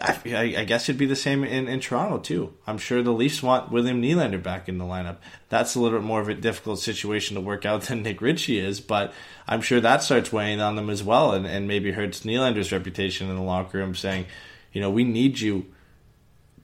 [0.01, 2.55] I, I guess it'd be the same in, in Toronto too.
[2.67, 5.17] I'm sure the Leafs want William Nylander back in the lineup.
[5.49, 8.59] That's a little bit more of a difficult situation to work out than Nick Ritchie
[8.59, 9.13] is, but
[9.47, 13.29] I'm sure that starts weighing on them as well, and, and maybe hurts Nylander's reputation
[13.29, 14.27] in the locker room, saying,
[14.73, 15.67] you know, we need you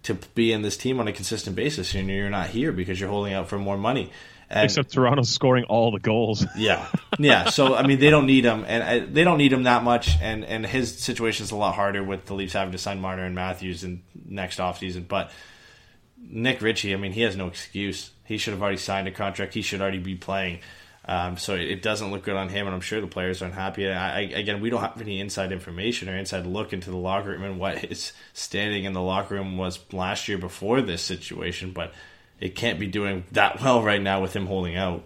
[0.03, 3.11] to be in this team on a consistent basis, and you're not here because you're
[3.11, 4.11] holding out for more money.
[4.51, 6.45] And Except Toronto's scoring all the goals.
[6.57, 6.89] yeah,
[7.21, 7.51] yeah.
[7.51, 10.19] So I mean, they don't need him, and uh, they don't need him that much.
[10.21, 13.25] And and his situation is a lot harder with the Leafs having to sign Marner
[13.25, 15.07] and Matthews in next offseason.
[15.07, 15.31] But
[16.21, 18.11] Nick Ritchie, I mean, he has no excuse.
[18.25, 19.55] He should have already signed a contract.
[19.55, 20.61] He should already be playing.
[21.05, 23.55] Um, so it, it doesn't look good on him, and I'm sure the players aren't
[23.55, 23.89] happy.
[23.89, 27.31] I, I, again, we don't have any inside information or inside look into the locker
[27.31, 31.73] room and what his standing in the locker room was last year before this situation.
[31.73, 31.93] But
[32.41, 35.03] it can't be doing that well right now with him holding out.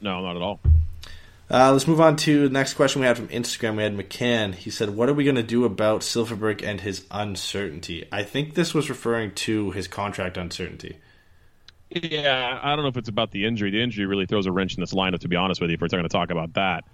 [0.00, 0.60] No, not at all.
[1.50, 3.76] Uh, let's move on to the next question we had from Instagram.
[3.76, 4.54] We had McCann.
[4.54, 8.54] He said, "What are we going to do about Silfverberg and his uncertainty?" I think
[8.54, 10.98] this was referring to his contract uncertainty.
[11.90, 13.70] Yeah, I don't know if it's about the injury.
[13.70, 15.80] The injury really throws a wrench in this lineup, to be honest with you, if
[15.80, 16.84] we're going to talk about that.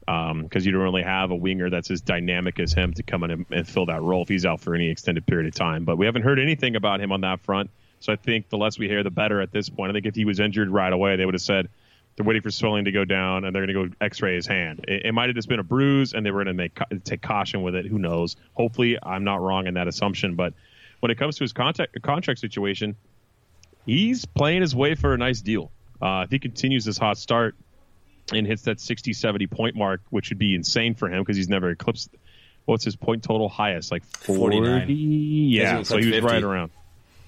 [0.00, 3.22] Because um, you don't really have a winger that's as dynamic as him to come
[3.22, 5.84] in and, and, fill that role if he's out for any extended period of time.
[5.84, 7.70] But we haven't heard anything about him on that front.
[8.04, 9.88] So I think the less we hear, the better at this point.
[9.88, 11.70] I think if he was injured right away, they would have said
[12.14, 14.84] they're waiting for swelling to go down and they're going to go X-ray his hand.
[14.86, 17.22] It, it might have just been a bruise and they were going to make take
[17.22, 17.86] caution with it.
[17.86, 18.36] Who knows?
[18.52, 20.34] Hopefully, I'm not wrong in that assumption.
[20.34, 20.52] But
[21.00, 22.96] when it comes to his contract contract situation,
[23.86, 25.70] he's playing his way for a nice deal.
[26.02, 27.56] Uh, if he continues this hot start
[28.34, 31.48] and hits that 60, 70 point mark, which would be insane for him because he's
[31.48, 32.10] never eclipsed.
[32.66, 33.90] What's his point total highest?
[33.90, 34.58] Like 40?
[34.58, 34.86] 49.
[34.90, 36.26] Yeah, so he was 50.
[36.26, 36.70] right around.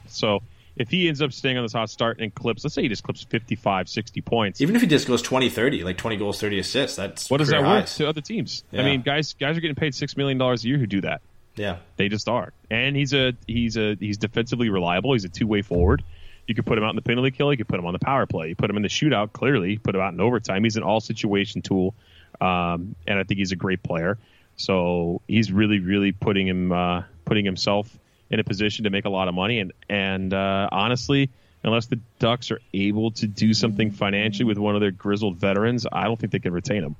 [0.09, 0.43] So
[0.77, 3.03] if he ends up staying on this hot start and clips, let's say he just
[3.03, 4.61] clips 55, 60 points.
[4.61, 7.49] Even if he just goes 20, 30, like 20 goals, 30 assists, that's what does
[7.49, 8.65] that worth to other teams?
[8.73, 11.23] I mean, guys, guys are getting paid six million dollars a year who do that.
[11.57, 11.79] Yeah.
[11.97, 12.53] They just are.
[12.71, 15.15] And he's a he's a he's defensively reliable.
[15.15, 16.05] He's a two way forward.
[16.47, 17.51] You could put him out in the penalty kill.
[17.51, 18.49] You could put him on the power play.
[18.51, 19.33] You put him in the shootout.
[19.33, 20.63] Clearly, put him out in overtime.
[20.63, 21.95] He's an all situation tool,
[22.41, 24.19] um, and I think he's a great player.
[24.57, 27.91] So he's really, really putting him uh, putting himself
[28.31, 29.61] in a position to make a lot of money.
[29.61, 31.31] And and uh, honestly,
[31.65, 35.87] unless the Ducks are able to do something financially with one of their grizzled veterans,
[35.91, 36.97] I don't think they can retain him.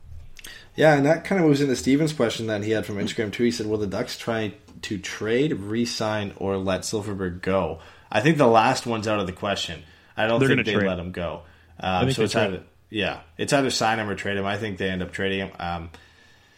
[0.75, 3.45] Yeah, and that kind of moves into Steven's question that he had from Instagram too.
[3.45, 8.37] He said, "Will the Ducks try to trade, re-sign, or let Silfverberg go?" I think
[8.37, 9.83] the last one's out of the question.
[10.17, 10.87] I don't They're think they trade.
[10.87, 11.43] let him go.
[11.81, 14.47] Um, so it's either yeah, it's either sign him or trade him.
[14.47, 15.51] I think they end up trading him.
[15.59, 15.91] Um,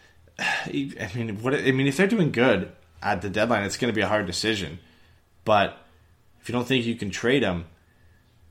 [0.39, 2.71] I mean, what I mean, if they're doing good
[3.01, 4.79] at the deadline, it's going to be a hard decision.
[5.45, 5.77] But
[6.41, 7.65] if you don't think you can trade him,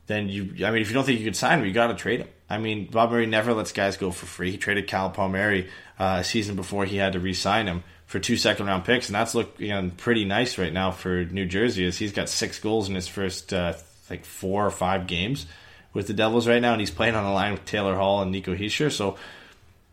[0.07, 0.65] then you.
[0.65, 2.27] I mean, if you don't think you can sign him, you got to trade him.
[2.49, 4.51] I mean, Bob Murray never lets guys go for free.
[4.51, 5.69] He traded Kyle Palmieri
[5.99, 9.15] uh, a season before he had to re-sign him for two second round picks, and
[9.15, 11.85] that's looking pretty nice right now for New Jersey.
[11.85, 13.73] As he's got six goals in his first uh,
[14.09, 15.45] like four or five games
[15.93, 18.31] with the Devils right now, and he's playing on the line with Taylor Hall and
[18.31, 18.91] Nico Hischier.
[18.91, 19.17] So,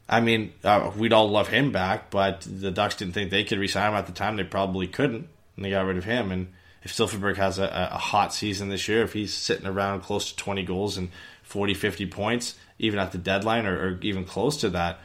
[0.09, 3.59] I mean, uh, we'd all love him back, but the Ducks didn't think they could
[3.59, 4.37] re-sign him at the time.
[4.37, 6.31] They probably couldn't, and they got rid of him.
[6.31, 6.53] And
[6.83, 10.37] if Silfverberg has a, a hot season this year, if he's sitting around close to
[10.37, 11.11] 20 goals and
[11.43, 15.01] 40, 50 points, even at the deadline or, or even close to that,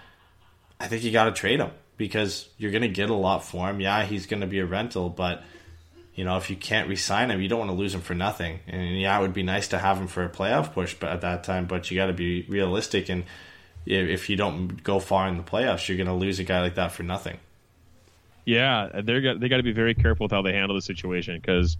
[0.79, 3.69] I think you got to trade him because you're going to get a lot for
[3.69, 3.79] him.
[3.79, 5.43] Yeah, he's going to be a rental, but
[6.15, 8.59] you know if you can't re-sign him, you don't want to lose him for nothing.
[8.67, 11.21] And yeah, it would be nice to have him for a playoff push, but at
[11.21, 13.09] that time, but you got to be realistic.
[13.09, 13.23] And
[13.85, 16.75] if you don't go far in the playoffs, you're going to lose a guy like
[16.75, 17.37] that for nothing.
[18.45, 21.77] Yeah, they're they got to be very careful with how they handle the situation because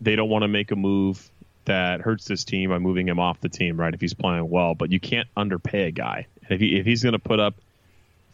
[0.00, 1.30] they don't want to make a move
[1.64, 3.92] that hurts this team by moving him off the team, right?
[3.92, 6.26] If he's playing well, but you can't underpay a guy.
[6.48, 7.54] If he if he's going to put up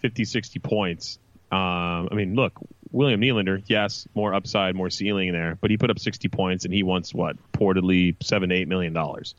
[0.00, 1.18] 50, 60 points,
[1.52, 2.52] um, I mean, look,
[2.92, 6.74] William Nylander, yes, more upside, more ceiling there, but he put up 60 points and
[6.74, 9.34] he wants what reportedly seven eight million dollars.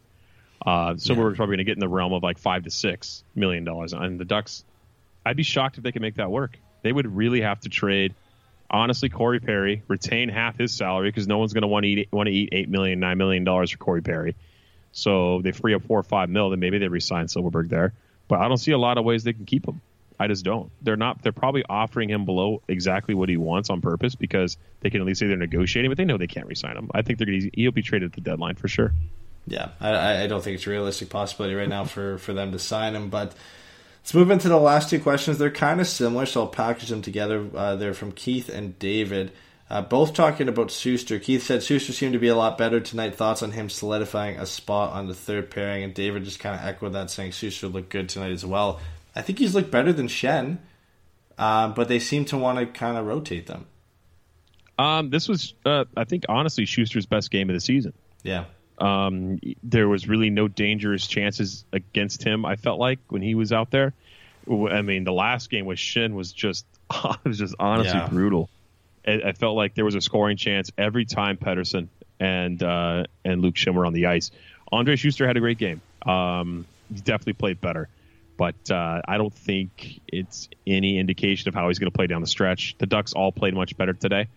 [0.64, 3.24] Uh, so we're probably going to get in the realm of like five to six
[3.36, 3.93] million dollars.
[3.93, 4.64] And the Ducks,
[5.26, 6.57] I'd be shocked if they could make that work.
[6.84, 8.14] They would really have to trade.
[8.70, 12.09] Honestly, Corey Perry retain half his salary because no one's going to want to eat
[12.12, 14.36] want to eat eight million, nine million dollars for Corey Perry.
[14.91, 17.93] So they free up four or five mil, then maybe they resign Silfverberg there.
[18.28, 19.82] But I don't see a lot of ways they can keep him.
[20.20, 20.72] I just don't.
[20.82, 21.24] They're not.
[21.24, 25.07] They're probably offering him below exactly what he wants on purpose because they can at
[25.07, 26.91] least say they're negotiating, but they know they can't resign him.
[26.93, 27.49] I think they're going to.
[27.55, 28.93] He'll be traded at the deadline for sure.
[29.47, 32.59] Yeah, I, I don't think it's a realistic possibility right now for, for them to
[32.59, 33.09] sign him.
[33.09, 33.33] But
[34.01, 35.37] let's move into the last two questions.
[35.37, 37.45] They're kind of similar, so I'll package them together.
[37.53, 39.31] Uh, they're from Keith and David,
[39.69, 41.21] uh, both talking about Sustr.
[41.21, 43.15] Keith said Sustr seemed to be a lot better tonight.
[43.15, 45.83] Thoughts on him solidifying a spot on the third pairing?
[45.83, 48.79] And David just kind of echoed that, saying Sustr looked good tonight as well.
[49.15, 50.59] I think he's looked better than Schenn,
[51.37, 53.65] uh, but they seem to want to kind of rotate them.
[54.77, 57.93] Um, this was, uh, I think, honestly, Sustr's best game of the season.
[58.23, 58.45] Yeah.
[58.82, 62.45] Um, there was really no dangerous chances against him.
[62.45, 63.93] I felt like when he was out there.
[64.49, 68.09] I mean, the last game with Schenn was just it was just honestly Yeah.
[68.09, 68.49] brutal.
[69.07, 73.41] I, I felt like there was a scoring chance every time Pettersson and uh, and
[73.41, 74.32] Luke Schenn were on the ice.
[74.73, 75.82] Andrej Sustr had a great game.
[76.05, 77.88] Um, he definitely played better,
[78.38, 82.21] but uh, I don't think it's any indication of how he's going to play down
[82.21, 82.75] the stretch.
[82.79, 84.27] The Ducks all played much better today,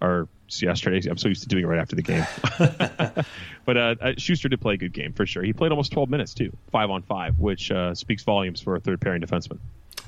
[0.00, 1.08] or yesterday.
[1.08, 2.26] I'm so used to doing it right after the game.
[3.64, 5.42] but uh, uh, Sustr did play a good game for sure.
[5.42, 8.80] He played almost 12 minutes too, five on five, which uh, speaks volumes for a
[8.80, 9.58] third pairing defenseman.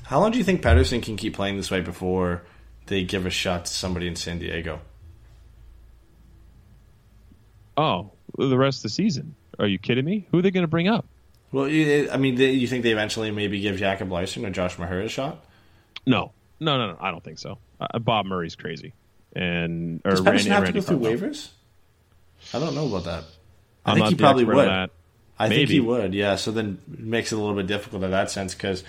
[0.03, 2.43] How long do you think Pettersson can keep playing this way before
[2.87, 4.81] they give a shot to somebody in San Diego?
[7.77, 9.35] Oh, the rest of the season.
[9.59, 10.27] Are you kidding me?
[10.31, 11.05] Who are they going to bring up?
[11.51, 15.09] Well, I mean, you think they eventually maybe give Jacob Larsson or Josh Mahura a
[15.09, 15.43] shot?
[16.05, 16.97] No, no, no, no.
[16.99, 17.57] I don't think so.
[17.79, 18.93] Uh, Bob Murray's crazy,
[19.35, 21.49] and or Does Randy, Pettersson have to Randy go through waivers?
[22.53, 23.23] I don't know about that.
[23.85, 24.89] I I'm think he probably would.
[25.39, 26.35] I think he would, yeah.
[26.35, 28.83] So then it makes it a little bit difficult in that sense because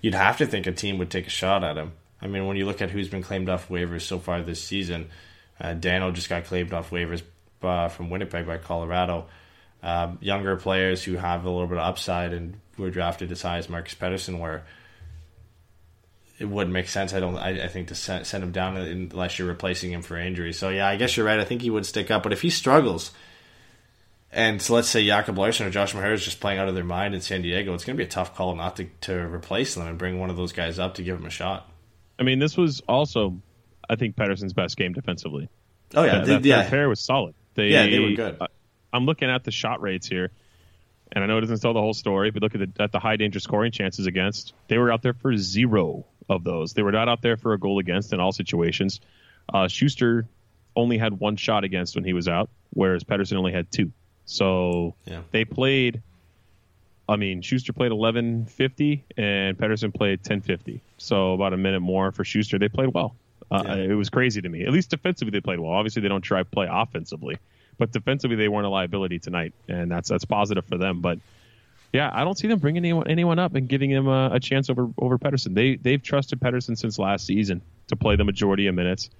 [0.00, 1.92] you'd have to think a team would take a shot at him.
[2.20, 5.08] I mean, when you look at who's been claimed off waivers so far this season,
[5.60, 7.22] uh, Daniel just got claimed off waivers
[7.62, 9.26] uh, from Winnipeg by Colorado.
[9.82, 13.58] Um, younger players who have a little bit of upside and were drafted as high
[13.58, 14.62] as Marcus Pettersson were.
[16.38, 17.12] It wouldn't make sense.
[17.12, 17.36] I don't.
[17.36, 20.52] I, I think to send, send him down unless you're replacing him for injury.
[20.52, 21.40] So yeah, I guess you're right.
[21.40, 22.22] I think he would stick up.
[22.22, 23.10] But if he struggles,
[24.30, 26.84] and so let's say Jacob Larsson or Josh Mahura is just playing out of their
[26.84, 29.74] mind in San Diego, it's going to be a tough call not to, to replace
[29.74, 31.68] them and bring one of those guys up to give him a shot.
[32.20, 33.40] I mean, this was also,
[33.88, 35.48] I think, Pettersson's best game defensively.
[35.94, 37.34] Oh yeah, that, they, that yeah, pair was solid.
[37.54, 38.36] They, Yeah, they were good.
[38.40, 38.46] I-
[38.92, 40.30] I'm looking at the shot rates here,
[41.12, 42.98] and I know it doesn't tell the whole story, but look at the, at the
[42.98, 44.52] high danger scoring chances against.
[44.68, 46.74] They were out there for zero of those.
[46.74, 49.00] They were not out there for a goal against in all situations.
[49.52, 50.26] Uh, Sustr
[50.76, 53.90] only had one shot against when he was out, whereas Pettersson only had two.
[54.26, 55.22] So Yeah.
[55.30, 56.02] they played.
[57.08, 60.80] I mean, Sustr played 11:50 and Pettersson played 10:50.
[60.98, 62.58] So about a minute more for Sustr.
[62.60, 63.16] They played well.
[63.50, 63.74] Uh, Yeah.
[63.76, 64.64] It was crazy to me.
[64.66, 65.72] At least defensively, they played well.
[65.72, 67.38] Obviously, they don't try to play offensively,
[67.78, 71.00] but defensively, they weren't a liability tonight, and that's that's positive for them.
[71.00, 71.18] But
[71.92, 74.68] yeah, I don't see them bringing anyone, anyone up and giving him a, a chance
[74.70, 75.54] over over Pettersson.
[75.54, 79.10] They they've trusted Pettersson since last season to play the majority of minutes.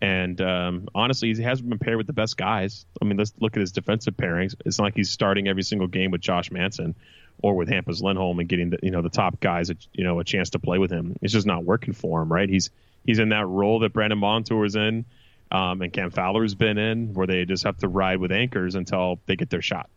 [0.00, 2.86] And um, honestly, he hasn't been paired with the best guys.
[3.02, 4.54] I mean, let's look at his defensive pairings.
[4.64, 6.94] It's not like he's starting every single game with Josh Manson
[7.42, 10.20] or with Hampus Lindholm and getting the you know the top guys a, you know
[10.20, 11.16] a chance to play with him.
[11.22, 12.48] It's just not working for him, right?
[12.48, 12.70] He's
[13.04, 15.04] he's in that role that Brandon Montour is in,
[15.50, 19.18] um, and Cam Fowler's been in, where they just have to ride with anchors until
[19.26, 19.88] they get their shot.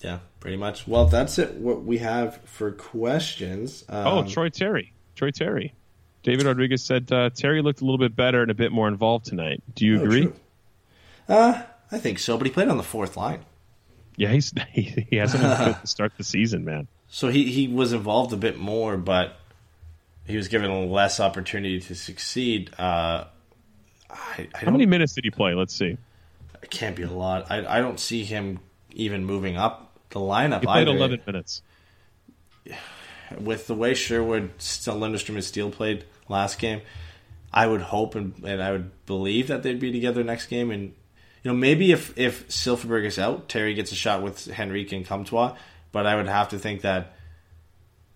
[0.00, 0.86] yeah, pretty much.
[0.86, 1.54] Well, that's it.
[1.54, 3.84] What we have for questions.
[3.88, 4.92] Um, Oh, Troy Terry.
[5.16, 5.74] Troy Terry.
[6.22, 9.24] David Rodriguez said uh, Terry looked a little bit better and a bit more involved
[9.24, 9.60] tonight.
[9.74, 10.22] Do you oh, agree?
[10.22, 10.34] true.
[11.28, 13.44] Uh, I think so, but he played on the fourth line.
[14.14, 16.86] Yeah, he's he, he hasn't been good to start the season, man.
[17.08, 19.36] So he, he was involved a bit more, but
[20.28, 22.70] he was given less opportunity to succeed.
[22.78, 23.24] Uh,
[24.08, 25.54] I, I How many minutes did he play?
[25.54, 25.98] Let's see.
[26.62, 27.50] It can't be a lot.
[27.50, 28.60] I, I don't see him
[28.92, 30.96] even moving up the lineup He played either.
[30.96, 31.62] 11 minutes.
[33.40, 36.80] With the way Sherwood, still Lundestrom, and Steele played last game,
[37.52, 40.70] I would hope and, and I would believe that they'd be together next game.
[40.70, 40.94] And
[41.42, 45.06] you know, maybe if if Silfverberg is out, Terry gets a shot with Henrique and
[45.06, 45.56] Comtois.
[45.92, 47.14] But I would have to think that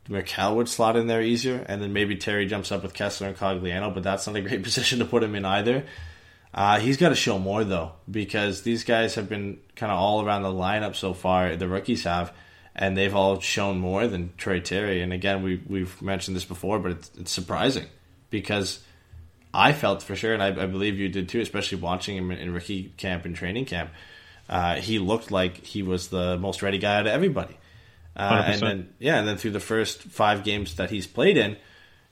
[0.08, 3.36] McCall would slot in there easier, and then maybe Terry jumps up with Kesler and
[3.36, 3.94] Cogliano.
[3.94, 5.84] But that's not a great position to put him in either.
[6.52, 10.24] Uh, he's got to show more though, because these guys have been kind of all
[10.24, 11.54] around the lineup so far.
[11.56, 12.32] The rookies have,
[12.74, 15.00] and they've all shown more than Troy Terry.
[15.02, 17.86] And again, we we've mentioned this before, but it's, it's surprising
[18.30, 18.80] because
[19.54, 22.38] I felt for sure, and I, I believe you did too, especially watching him in,
[22.38, 23.90] in rookie camp and training camp.
[24.48, 27.56] Uh, he looked like he was the most ready guy out of everybody.
[28.16, 28.60] Uh, and 100%.
[28.60, 31.56] then yeah, and then through the first five games that he's played in,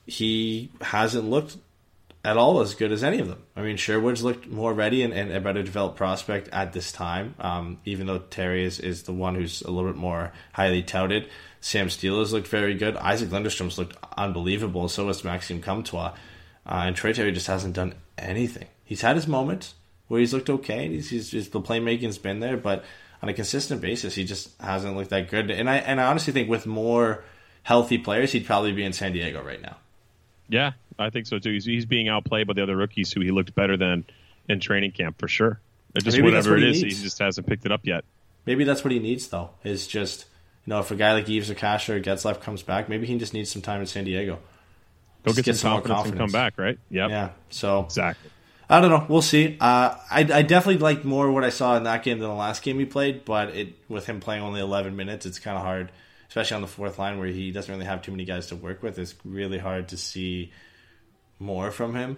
[0.05, 1.57] he hasn't looked
[2.23, 3.43] at all as good as any of them.
[3.55, 7.35] I mean, Sherwood's looked more ready and, and a better developed prospect at this time,
[7.39, 11.29] um, even though Terry is, is the one who's a little bit more highly touted.
[11.61, 12.97] Sam Steele has looked very good.
[12.97, 14.89] Isaac Lundestrom's looked unbelievable.
[14.89, 16.13] So has Maxime Comtois.
[16.65, 18.67] Uh, and Troy Terry just hasn't done anything.
[18.83, 19.75] He's had his moments
[20.07, 20.87] where he's looked okay.
[20.89, 22.83] He's, he's, he's the playmaking's been there, but
[23.21, 25.49] on a consistent basis, he just hasn't looked that good.
[25.51, 27.23] And I and I honestly think with more
[27.63, 29.77] healthy players, he'd probably be in San Diego right now.
[30.47, 31.51] Yeah, I think so too.
[31.51, 34.05] He's, he's being outplayed by the other rookies who he looked better than
[34.47, 35.59] in training camp for sure.
[35.95, 36.97] It just Maybe whatever what it he needs.
[36.97, 38.03] he just hasn't picked it up yet.
[38.45, 39.51] Maybe that's what he needs, though.
[39.63, 40.25] Is just
[40.65, 43.17] you know if a guy like Eaves or Kase or Getzlaf comes back, maybe he
[43.17, 44.39] just needs some time in San Diego.
[45.23, 46.77] Go get, get some more confidence, and come back, right?
[46.89, 47.29] Yeah, Yeah.
[47.49, 48.31] So Exactly.
[48.71, 49.05] I don't know.
[49.09, 49.57] We'll see.
[49.59, 52.61] Uh, I, I definitely liked more what I saw in that game than the last
[52.61, 55.91] game he played, but it with him playing only 11 minutes, it's kind of hard,
[56.27, 58.83] especially on the fourth line where he doesn't really have too many guys to work
[58.83, 58.99] with.
[58.99, 60.51] It's really hard to see
[61.39, 62.17] more from him.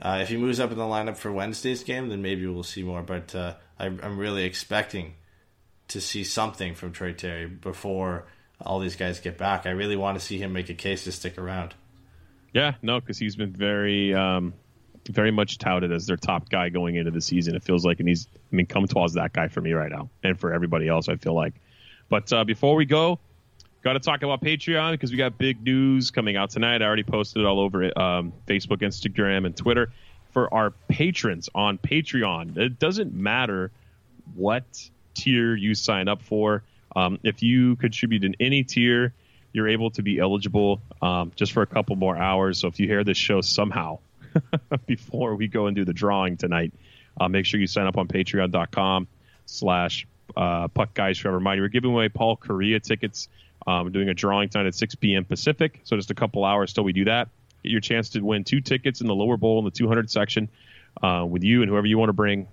[0.00, 2.82] Uh, if he moves up in the lineup for Wednesday's game, then maybe we'll see
[2.82, 3.02] more.
[3.02, 5.14] But uh, I, I'm really expecting
[5.88, 8.26] to see something from Troy Terry before
[8.60, 9.66] all these guys get back.
[9.66, 11.74] I really want to see him make a case to stick around.
[12.52, 14.54] Yeah, no, because he's been very, um,
[15.10, 17.54] very much touted as their top guy going into the season.
[17.54, 20.10] It feels like, and he's, I mean, Comtois is that guy for me right now,
[20.22, 21.08] and for everybody else.
[21.08, 21.54] I feel like.
[22.08, 23.20] But uh, before we go,
[23.82, 26.82] got to talk about Patreon because we got big news coming out tonight.
[26.82, 29.90] I already posted it all over um, Facebook, Instagram, and Twitter
[30.32, 32.56] for our patrons on Patreon.
[32.56, 33.70] It doesn't matter
[34.34, 34.64] what
[35.14, 36.62] tier you sign up for.
[36.94, 39.12] Um, if you contribute in any tier,
[39.52, 42.58] you're able to be eligible um, just for a couple more hours.
[42.58, 43.98] So if you hear this show somehow
[44.86, 46.72] before we go and do the drawing tonight,
[47.20, 49.08] uh, make sure you sign up on patreon.com
[49.46, 50.06] slash
[50.36, 51.60] uh, puck guys forever mighty.
[51.60, 53.28] We're giving away Paul Kariya tickets.
[53.68, 55.26] Um, doing a drawing tonight at 6 p.m.
[55.26, 55.82] Pacific.
[55.84, 57.28] So just a couple hours till we do that.
[57.62, 60.48] Get your chance to win two tickets in the lower bowl in the 200 section
[61.02, 62.48] uh, with you and whoever you want to bring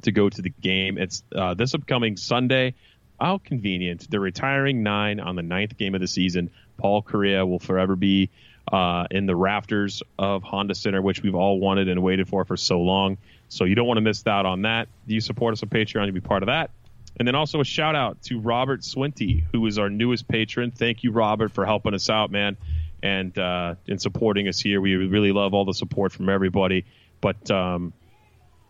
[0.00, 0.98] to go to the game.
[0.98, 2.74] It's uh, this upcoming Sunday.
[3.20, 4.10] How convenient.
[4.10, 6.50] They're retiring nine on the ninth game of the season.
[6.76, 8.28] Paul Kariya will forever be
[8.72, 12.56] uh, in the rafters of Honda Center, which we've all wanted and waited for for
[12.56, 13.16] so long.
[13.48, 14.88] So you don't want to miss out on that.
[15.06, 16.72] Do you support us on Patreon to be part of that.
[17.18, 20.70] And then also a shout out to Robert Swinty, who is our newest patron.
[20.70, 22.56] Thank you, Robert, for helping us out, man,
[23.02, 24.80] and uh, and supporting us here.
[24.80, 26.86] We really love all the support from everybody.
[27.20, 27.92] But um,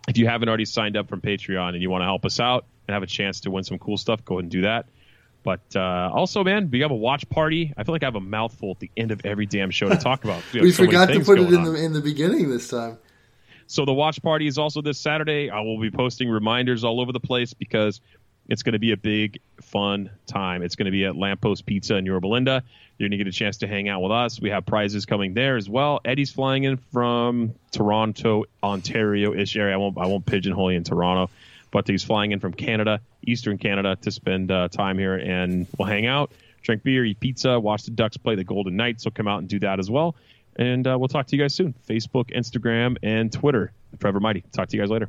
[0.08, 2.66] if you haven't already signed up from Patreon and you want to help us out
[2.86, 4.86] and have a chance to win some cool stuff, go ahead and do that.
[5.44, 7.72] But uh, also, man, we have a watch party.
[7.76, 9.96] I feel like I have a mouthful at the end of every damn show to
[9.96, 10.42] talk about.
[10.52, 12.98] We, we so forgot to put it in the in the beginning this time.
[13.66, 15.50] So the watch party is also this Saturday.
[15.50, 18.00] I will be posting reminders all over the place because
[18.48, 20.62] it's going to be a big, fun time.
[20.62, 22.62] It's going to be at Lamppost Pizza in Yorba Linda.
[22.98, 24.40] You're going to get a chance to hang out with us.
[24.40, 26.00] We have prizes coming there as well.
[26.04, 29.74] Eddie's flying in from Toronto, Ontario-ish area.
[29.74, 31.32] I won't I won't pigeonhole you in Toronto,
[31.70, 35.88] but he's flying in from Canada, Eastern Canada, to spend uh, time here, and we'll
[35.88, 36.32] hang out,
[36.62, 39.04] drink beer, eat pizza, watch the Ducks play the Golden Knights.
[39.04, 40.14] So come out and do that as well.
[40.56, 41.74] And uh, we'll talk to you guys soon.
[41.88, 43.72] Facebook, Instagram, and Twitter.
[43.98, 44.44] Forever Mighty.
[44.52, 45.08] Talk to you guys later.